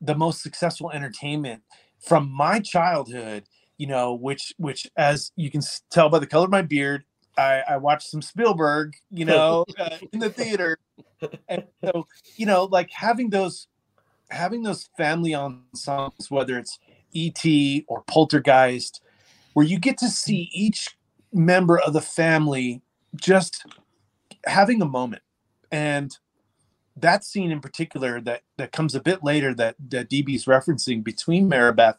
[0.01, 1.63] the most successful entertainment
[1.99, 3.43] from my childhood
[3.77, 7.03] you know which which as you can tell by the color of my beard
[7.37, 10.77] i i watched some spielberg you know uh, in the theater.
[11.49, 12.05] And so
[12.35, 13.67] you know like having those
[14.29, 16.79] having those family ensembles whether it's
[17.15, 17.45] et
[17.87, 19.01] or poltergeist
[19.53, 20.97] where you get to see each
[21.33, 22.81] member of the family
[23.15, 23.65] just
[24.45, 25.23] having a moment.
[25.71, 26.15] And
[26.95, 31.49] that scene in particular that that comes a bit later that that DB's referencing between
[31.49, 31.97] Maribeth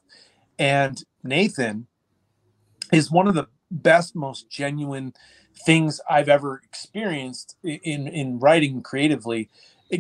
[0.58, 1.86] and Nathan
[2.92, 5.14] is one of the best most genuine
[5.66, 9.48] things I've ever experienced in in writing creatively.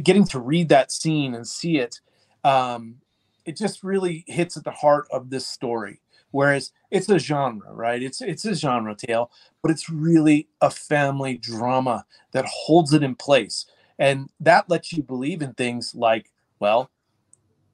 [0.02, 2.00] Getting to read that scene and see it
[2.44, 2.96] um
[3.44, 6.00] it just really hits at the heart of this story.
[6.30, 8.02] Whereas it's a genre right?
[8.02, 9.30] It's it's a genre tale
[9.62, 13.66] but it's really a family drama that holds it in place.
[13.98, 16.30] And that lets you believe in things like
[16.60, 16.90] well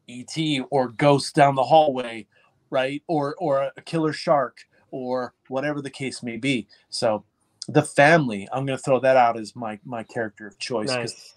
[0.09, 0.37] et
[0.71, 2.27] or ghosts down the hallway
[2.71, 3.03] right?
[3.09, 4.59] Or or a killer shark
[4.91, 6.69] or whatever the case may be.
[6.91, 7.25] So
[7.69, 11.13] the family i'm going to throw that out as my my character of choice 'cause-
[11.15, 11.34] Nice,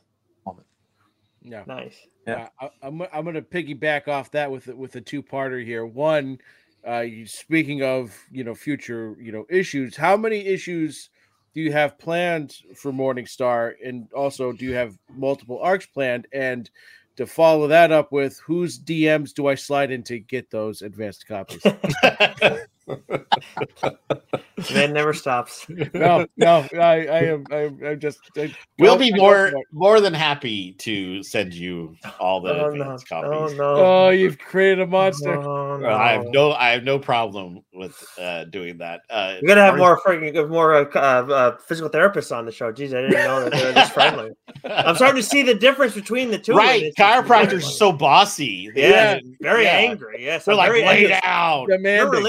[1.50, 1.64] Yeah.
[1.66, 2.08] nice.
[2.26, 2.50] Yeah.
[2.62, 5.86] Uh, I, I'm I'm going to piggyback off that with with a two parter here.
[5.86, 6.40] One,
[6.88, 11.10] uh, you, speaking of you know future you know issues, how many issues
[11.54, 16.28] do you have planned for Morning Star, and also do you have multiple arcs planned?
[16.32, 16.70] And
[17.16, 21.28] to follow that up with, whose DMs do I slide in to get those advanced
[21.28, 21.64] copies?
[24.74, 25.68] Man never stops.
[25.94, 28.20] no, no, I, I am, I am, I'm just.
[28.38, 32.82] I, we'll be I- more more than happy to send you all the Oh no!
[32.82, 33.58] advanced Oh copies.
[33.58, 33.76] no!
[33.76, 35.36] Oh, you've created a monster.
[35.38, 39.02] Oh, Uh, I have no I have no problem with uh, doing that.
[39.10, 42.72] Uh, We gotta have more freaking more uh, uh, uh, physical therapists on the show.
[42.74, 44.32] Jeez, I didn't know that they were this friendly.
[44.66, 46.54] I'm starting to see the difference between the two.
[46.54, 46.82] right.
[46.82, 48.72] it's- it's Chiropractors are so bossy.
[48.72, 49.72] They- yeah, very yeah.
[49.78, 50.24] angry.
[50.24, 51.20] Yes, They're I'm like very lay angry.
[51.24, 52.24] down, Your Demanding.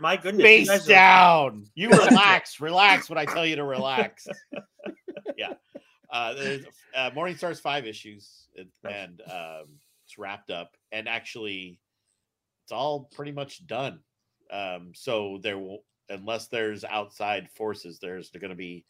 [0.00, 1.66] My goodness, you face are- down.
[1.74, 4.26] You relax, relax when I tell you to relax.
[5.36, 5.54] yeah.
[6.12, 6.34] Uh,
[6.94, 9.66] uh, Morning Star's five issues, and, and um,
[10.04, 11.78] it's wrapped up, and actually,
[12.64, 14.00] it's all pretty much done.
[14.50, 18.84] Um, so there will, unless there's outside forces, there's going to be,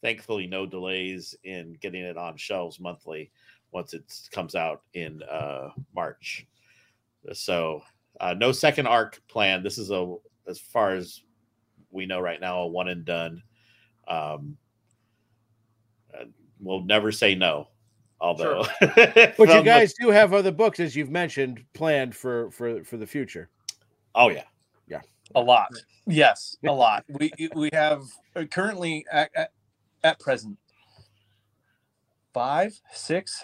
[0.00, 3.30] thankfully, no delays in getting it on shelves monthly
[3.72, 6.46] once it comes out in uh, March.
[7.32, 7.82] So
[8.20, 9.62] uh, no second arc plan.
[9.62, 10.14] This is a,
[10.46, 11.20] as far as
[11.90, 13.42] we know right now, a one and done.
[14.08, 14.56] Um,
[16.18, 16.24] uh,
[16.60, 17.68] we'll never say no.
[18.20, 22.50] Although, But from you the- guys do have other books, as you've mentioned, planned for
[22.52, 23.48] for for the future.
[24.14, 24.44] oh yeah,
[24.86, 25.00] yeah,
[25.34, 25.68] A lot.
[26.06, 27.04] Yes, a lot.
[27.08, 28.02] We we have
[28.36, 29.52] uh, currently at, at,
[30.04, 30.56] at present
[32.32, 33.42] five, six,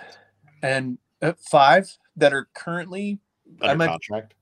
[0.62, 3.18] and uh, five that are currently
[3.60, 4.34] I might- contract.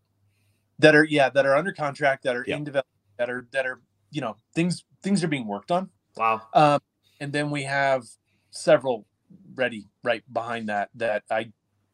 [0.78, 2.58] That are yeah that are under contract that are Yep.
[2.58, 2.86] in development
[3.18, 6.42] that are that are you know things things are being worked on Wow.
[6.54, 6.80] um
[7.20, 8.04] and then we have
[8.50, 9.06] several
[9.54, 11.52] ready right behind that that i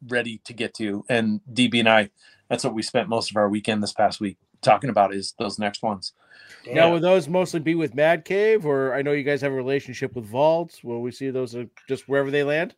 [0.09, 2.11] ready to get to and db and i
[2.51, 5.59] that's what we spent most of our weekend this past week talking about is those
[5.59, 6.12] next ones
[6.74, 9.57] Now, will those mostly be with Mad Cave, or I know you guys have a
[9.57, 10.85] relationship with Vaults?
[10.85, 12.74] Will we see those uh, just wherever they land?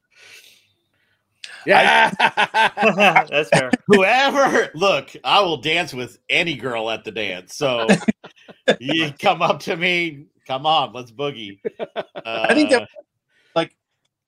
[1.66, 2.10] Yeah.
[3.30, 3.70] That's fair.
[3.86, 7.54] Whoever, look, I will dance with any girl at the dance.
[7.56, 7.86] So
[8.80, 11.58] you come up to me, come on, let's boogie.
[11.78, 12.88] Uh, I think that-
[13.54, 13.76] like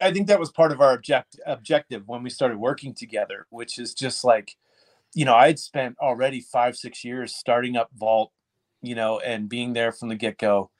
[0.01, 3.78] i think that was part of our object objective when we started working together which
[3.78, 4.57] is just like
[5.14, 8.30] you know i'd spent already five six years starting up vault
[8.82, 10.70] you know and being there from the get-go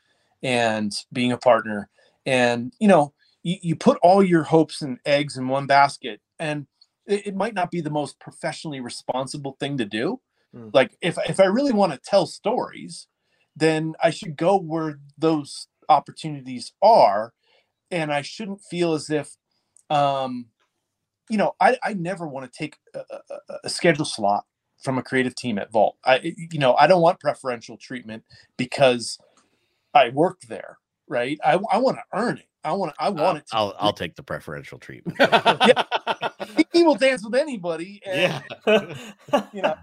[0.43, 1.89] and being a partner
[2.25, 6.67] and you know you, you put all your hopes and eggs in one basket and
[7.07, 10.21] it, it might not be the most professionally responsible thing to do
[10.55, 10.71] Mm.
[10.73, 13.09] like if if i really want to tell stories
[13.57, 17.33] then i should go where those opportunities are
[17.91, 19.37] and I shouldn't feel as if,
[19.91, 20.47] um,
[21.29, 24.45] you know, I, I never want to take a, a, a schedule slot
[24.83, 25.97] from a creative team at Vault.
[26.05, 28.25] I, you know, I don't want preferential treatment
[28.57, 29.19] because
[29.95, 30.79] I worked there,
[31.09, 31.39] right?
[31.45, 32.49] I, I want to earn it.
[32.67, 33.47] I want, I want it.
[33.49, 35.17] To, I'll, I'll take the preferential treatment.
[36.73, 38.03] he will dance with anybody.
[38.05, 39.45] And, yeah.
[39.53, 39.77] you know,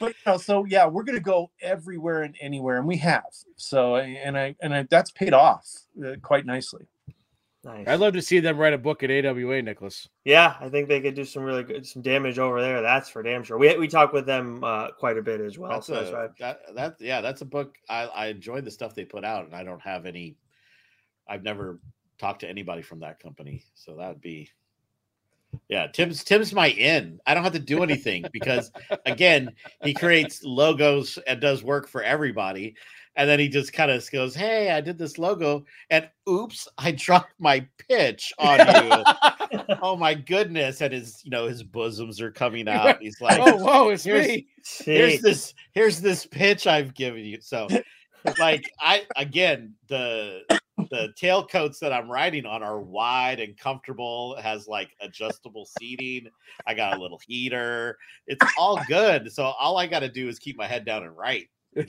[0.00, 3.24] but you know, so yeah, we're gonna go everywhere and anywhere, and we have.
[3.56, 5.68] So, and I, and I, that's paid off
[6.02, 6.86] uh, quite nicely.
[7.62, 7.86] nice.
[7.86, 10.08] I'd love to see them write a book at AWA, Nicholas.
[10.24, 12.80] Yeah, I think they could do some really good some damage over there.
[12.80, 13.58] That's for damn sure.
[13.58, 15.72] We we talk with them uh, quite a bit as well.
[15.72, 16.30] That's so that's right.
[16.38, 17.76] that, that yeah, that's a book.
[17.90, 20.36] I, I enjoy the stuff they put out, and I don't have any.
[21.28, 21.80] I've never
[22.18, 24.50] talked to anybody from that company, so that would be.
[25.68, 27.20] Yeah, Tim's Tim's my in.
[27.26, 28.70] I don't have to do anything because
[29.06, 29.52] again,
[29.82, 32.74] he creates logos and does work for everybody.
[33.18, 36.92] And then he just kind of goes, Hey, I did this logo, and oops, I
[36.92, 39.66] dropped my pitch on you.
[39.80, 40.82] oh my goodness.
[40.82, 43.00] And his, you know, his bosoms are coming out.
[43.00, 44.46] He's like, oh, whoa, it's here's- me.
[44.80, 47.38] here's this here's this pitch I've given you.
[47.40, 47.68] So
[48.38, 50.42] like I again the
[50.90, 56.28] the tailcoats that I'm riding on are wide and comfortable, It has like adjustable seating.
[56.66, 57.98] I got a little heater.
[58.26, 59.32] It's all good.
[59.32, 61.48] So all I got to do is keep my head down and write.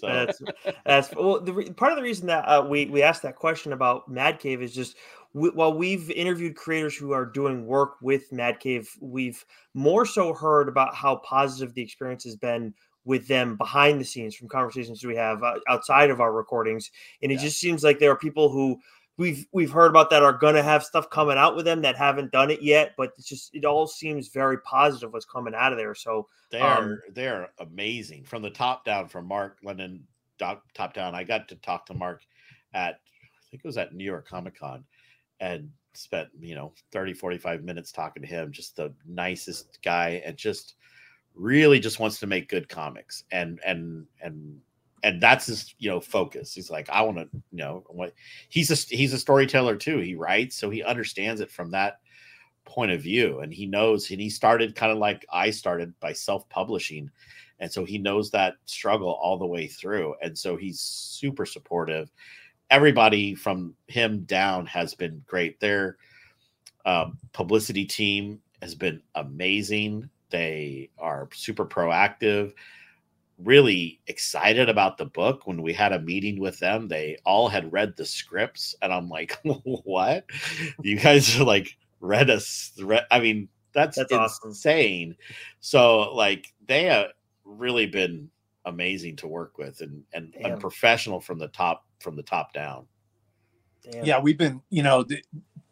[0.00, 0.40] So That's
[0.86, 1.40] that's well.
[1.40, 4.38] The re- part of the reason that uh, we we asked that question about Mad
[4.38, 4.96] Cave is just
[5.34, 9.44] we, while we've interviewed creators who are doing work with Mad Cave, we've
[9.74, 12.72] more so heard about how positive the experience has been
[13.10, 16.90] with them behind the scenes from conversations we have uh, outside of our recordings,
[17.22, 17.42] and it Yeah.
[17.42, 18.78] just seems like there are people who
[19.18, 21.96] we've we've heard about that are going to have stuff coming out with them that
[21.96, 25.72] haven't done it yet, but it's just it all seems very positive what's coming out
[25.72, 25.94] of there.
[25.94, 30.06] So they Um, are they're amazing from the top down from Mark London
[30.38, 31.14] top, top down.
[31.14, 32.22] I got to talk to Mark
[32.74, 34.84] at I think it was at New York Comic Con
[35.40, 40.36] and spent, you know, 30 45 minutes talking to him, just the nicest guy and
[40.36, 40.74] just
[41.34, 44.60] really just wants to make good comics and and and
[45.02, 46.54] and that's his you know focus.
[46.54, 48.14] He's like i want to you know what
[48.48, 49.98] he's a he's a storyteller too.
[49.98, 52.00] He writes so he understands it from that
[52.64, 56.12] point of view and he knows and he started kind of like i started by
[56.12, 57.10] self-publishing.
[57.58, 60.14] And so he knows that struggle all the way through.
[60.22, 62.10] And so he's super supportive.
[62.70, 65.60] Everybody from him down has been great.
[65.60, 65.98] Their
[66.86, 72.52] um, publicity team has been amazing they are super proactive
[73.44, 77.72] really excited about the book when we had a meeting with them they all had
[77.72, 79.38] read the scripts and i'm like
[79.84, 80.24] what
[80.82, 84.50] you guys are like read us read, i mean that's, That's awesome.
[84.50, 85.16] insane
[85.60, 87.08] so like they have
[87.44, 88.28] really been
[88.66, 90.52] amazing to work with and and, Damn.
[90.52, 92.86] and professional from the top from the top down
[93.90, 94.04] damn.
[94.04, 95.24] yeah we've been you know th-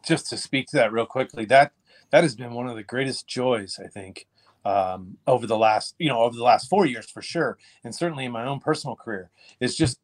[0.05, 1.71] just to speak to that real quickly that
[2.11, 4.25] that has been one of the greatest joys i think
[4.65, 8.25] um, over the last you know over the last four years for sure and certainly
[8.25, 9.29] in my own personal career
[9.59, 9.99] is just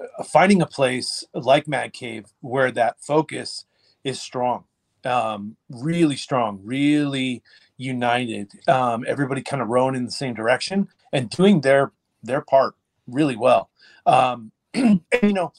[0.00, 3.64] uh, finding a place like mad cave where that focus
[4.04, 4.64] is strong
[5.04, 7.42] um, really strong really
[7.76, 11.92] united um, everybody kind of rowing in the same direction and doing their
[12.22, 12.74] their part
[13.06, 13.70] really well
[14.06, 15.52] um, and, you know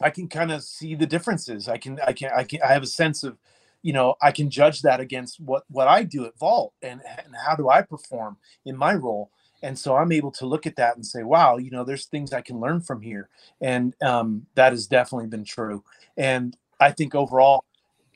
[0.00, 1.68] I can kind of see the differences.
[1.68, 3.38] I can, I can, I can, I have a sense of,
[3.84, 7.36] you know, I can judge that against what what I do at Vault and and
[7.46, 9.30] how do I perform in my role.
[9.62, 12.32] and so i'm able to look at that and say wow you know there's things
[12.34, 13.30] i can learn from here.
[13.62, 15.84] And um, that has definitely been true.
[16.18, 17.64] And i think overall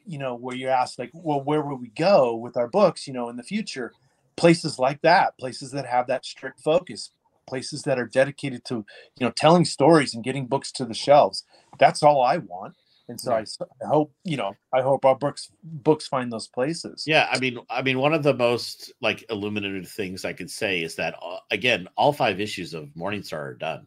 [0.07, 3.15] you know where you ask like well where will we go with our books you
[3.15, 3.95] know in the future?
[4.37, 7.13] Places like that places that have that strict focus
[7.49, 8.77] places that are dedicated to
[9.19, 11.45] you know telling stories and getting books to the shelves.
[11.79, 12.75] That's all i want
[13.09, 13.45] and so I,
[13.83, 17.59] I hope you know i hope our books books find those places Yeah, I mean,
[17.71, 21.39] I mean, one of the most like illuminative things I could say is that uh,
[21.51, 23.87] again, all five issues of Morning Star are done,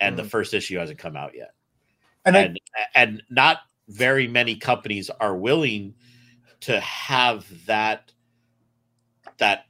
[0.00, 0.30] and the Mhm.
[0.30, 1.54] first issue hasn't come out yet,
[2.24, 2.60] and, I, and
[2.94, 5.94] and not very many companies are willing
[6.60, 8.12] to have that
[9.38, 9.64] that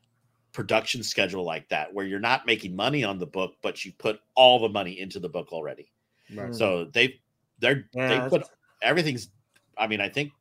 [0.53, 4.21] production schedule like that, where you're not making money on the book, but you put
[4.35, 5.93] all the money into the book already.
[6.35, 6.55] Right.
[6.55, 7.21] So they
[7.59, 8.45] they're Yeah, they put
[8.83, 9.31] everything's.
[9.79, 10.33] I mean, I think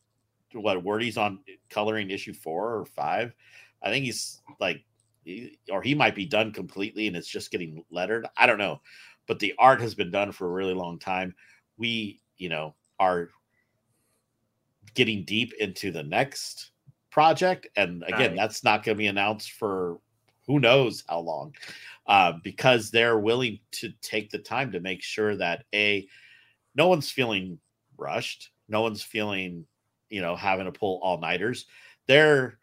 [0.53, 3.33] what Wordie's on coloring issue four or five.
[3.81, 4.83] I think he's like,
[5.23, 8.25] he- or he might be done completely and it's just getting lettered.
[8.38, 8.81] I don't know,
[9.27, 11.36] but the art has been done for a really long time.
[11.77, 13.29] We, you know, are
[14.93, 16.71] getting deep into the next
[17.11, 18.38] project, and again, Right.
[18.38, 19.99] that's not going to be announced for
[20.47, 21.55] who knows how long,
[22.07, 26.07] uh, because they're willing to take the time to make sure that a
[26.75, 27.59] no one's feeling
[27.98, 29.66] rushed, no one's feeling,
[30.10, 31.66] you know, having to pull all nighters.
[32.08, 32.60] Their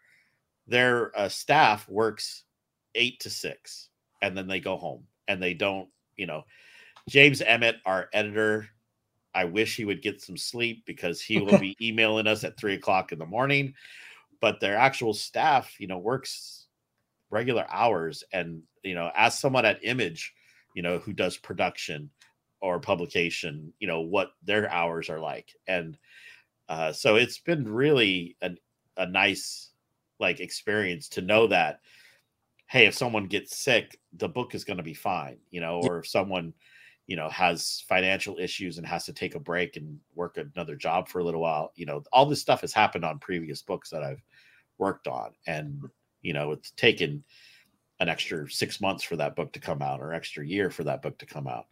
[0.67, 2.43] their uh, staff works
[2.95, 3.89] eight to six,
[4.21, 6.43] and then they go home, and they don't, you know.
[7.09, 8.69] James Emmett, our editor,
[9.35, 12.75] I wish he would get some sleep because he will be emailing us at three
[12.75, 13.73] o'clock in the morning.
[14.39, 16.67] But their actual staff, you know, works
[17.29, 18.23] regular hours.
[18.31, 20.33] And, you know, as someone at Image,
[20.75, 22.09] you know, who does production
[22.63, 25.53] or publication, you know, what their hours are like.
[25.67, 25.97] And
[26.67, 28.57] uh, so it's been really an,
[28.97, 29.69] a nice
[30.19, 31.81] like experience to know that,
[32.67, 35.99] hey, if someone gets sick, the book is going to be fine, you know, or
[35.99, 36.53] if someone,
[37.05, 41.09] you know has financial issues and has to take a break and work another job
[41.09, 44.01] for a little while you know all this stuff has happened on previous books that
[44.01, 44.23] i've
[44.77, 45.31] worked on.
[45.47, 45.83] And
[46.21, 47.23] you know it's taken
[47.99, 51.01] an extra six months for that book to come out or extra year for that
[51.01, 51.65] book to come out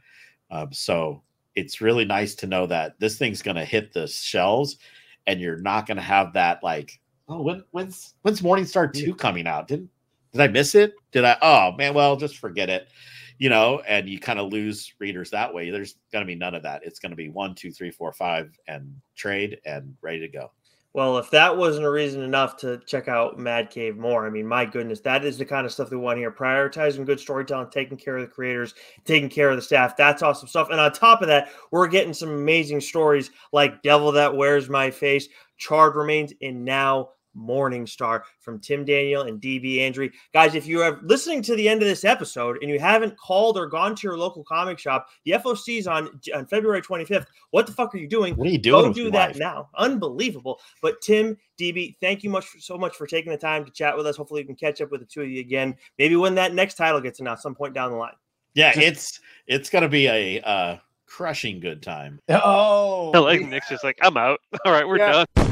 [0.51, 1.23] um, so
[1.55, 4.77] it's really nice to know that this thing's going to hit the shelves
[5.27, 9.15] and you're not going to have that like oh when when's when's Morning Star 2
[9.15, 9.89] coming out Didn't
[10.31, 12.87] did i miss it did i oh man well just forget it
[13.41, 15.71] you know, and you kind of lose readers that way.
[15.71, 16.83] There's going to be none of that.
[16.85, 20.51] It's going to be one, two, three, four, five, and trade and ready to go.
[20.93, 24.45] Well, if that wasn't a reason enough to check out Mad Cave more, I mean,
[24.45, 26.31] my goodness, that is the kind of stuff we want here.
[26.31, 28.73] Prioritizing good storytelling, taking care of the creators,
[29.05, 29.95] taking care of the staff.
[29.95, 30.69] That's awesome stuff.
[30.69, 34.91] And on top of that, we're getting some amazing stories like Devil That Wears My
[34.91, 40.11] Face, Charred Remains, and now Morning Star from Tim Daniel and DB Andry.
[40.33, 43.57] Guys, if you are listening to the end of this episode and you haven't called
[43.57, 47.25] or gone to your local comic shop, the FOC is on, on February 25th.
[47.51, 48.35] What the fuck are you doing?
[48.35, 48.87] What are you doing?
[48.87, 49.37] Go do that life?
[49.37, 49.69] now.
[49.77, 50.59] Unbelievable.
[50.81, 54.07] But Tim, DB, thank you much so much for taking the time to chat with
[54.07, 54.17] us.
[54.17, 55.75] Hopefully, we can catch up with the two of you again.
[55.97, 58.13] Maybe when that next title gets announced, some point down the line.
[58.53, 62.19] Yeah, it's it's going to be a uh, crushing good time.
[62.29, 64.39] oh like Nick's just like, I'm out.
[64.65, 65.25] All right, we're Yeah.
[65.35, 65.50] done.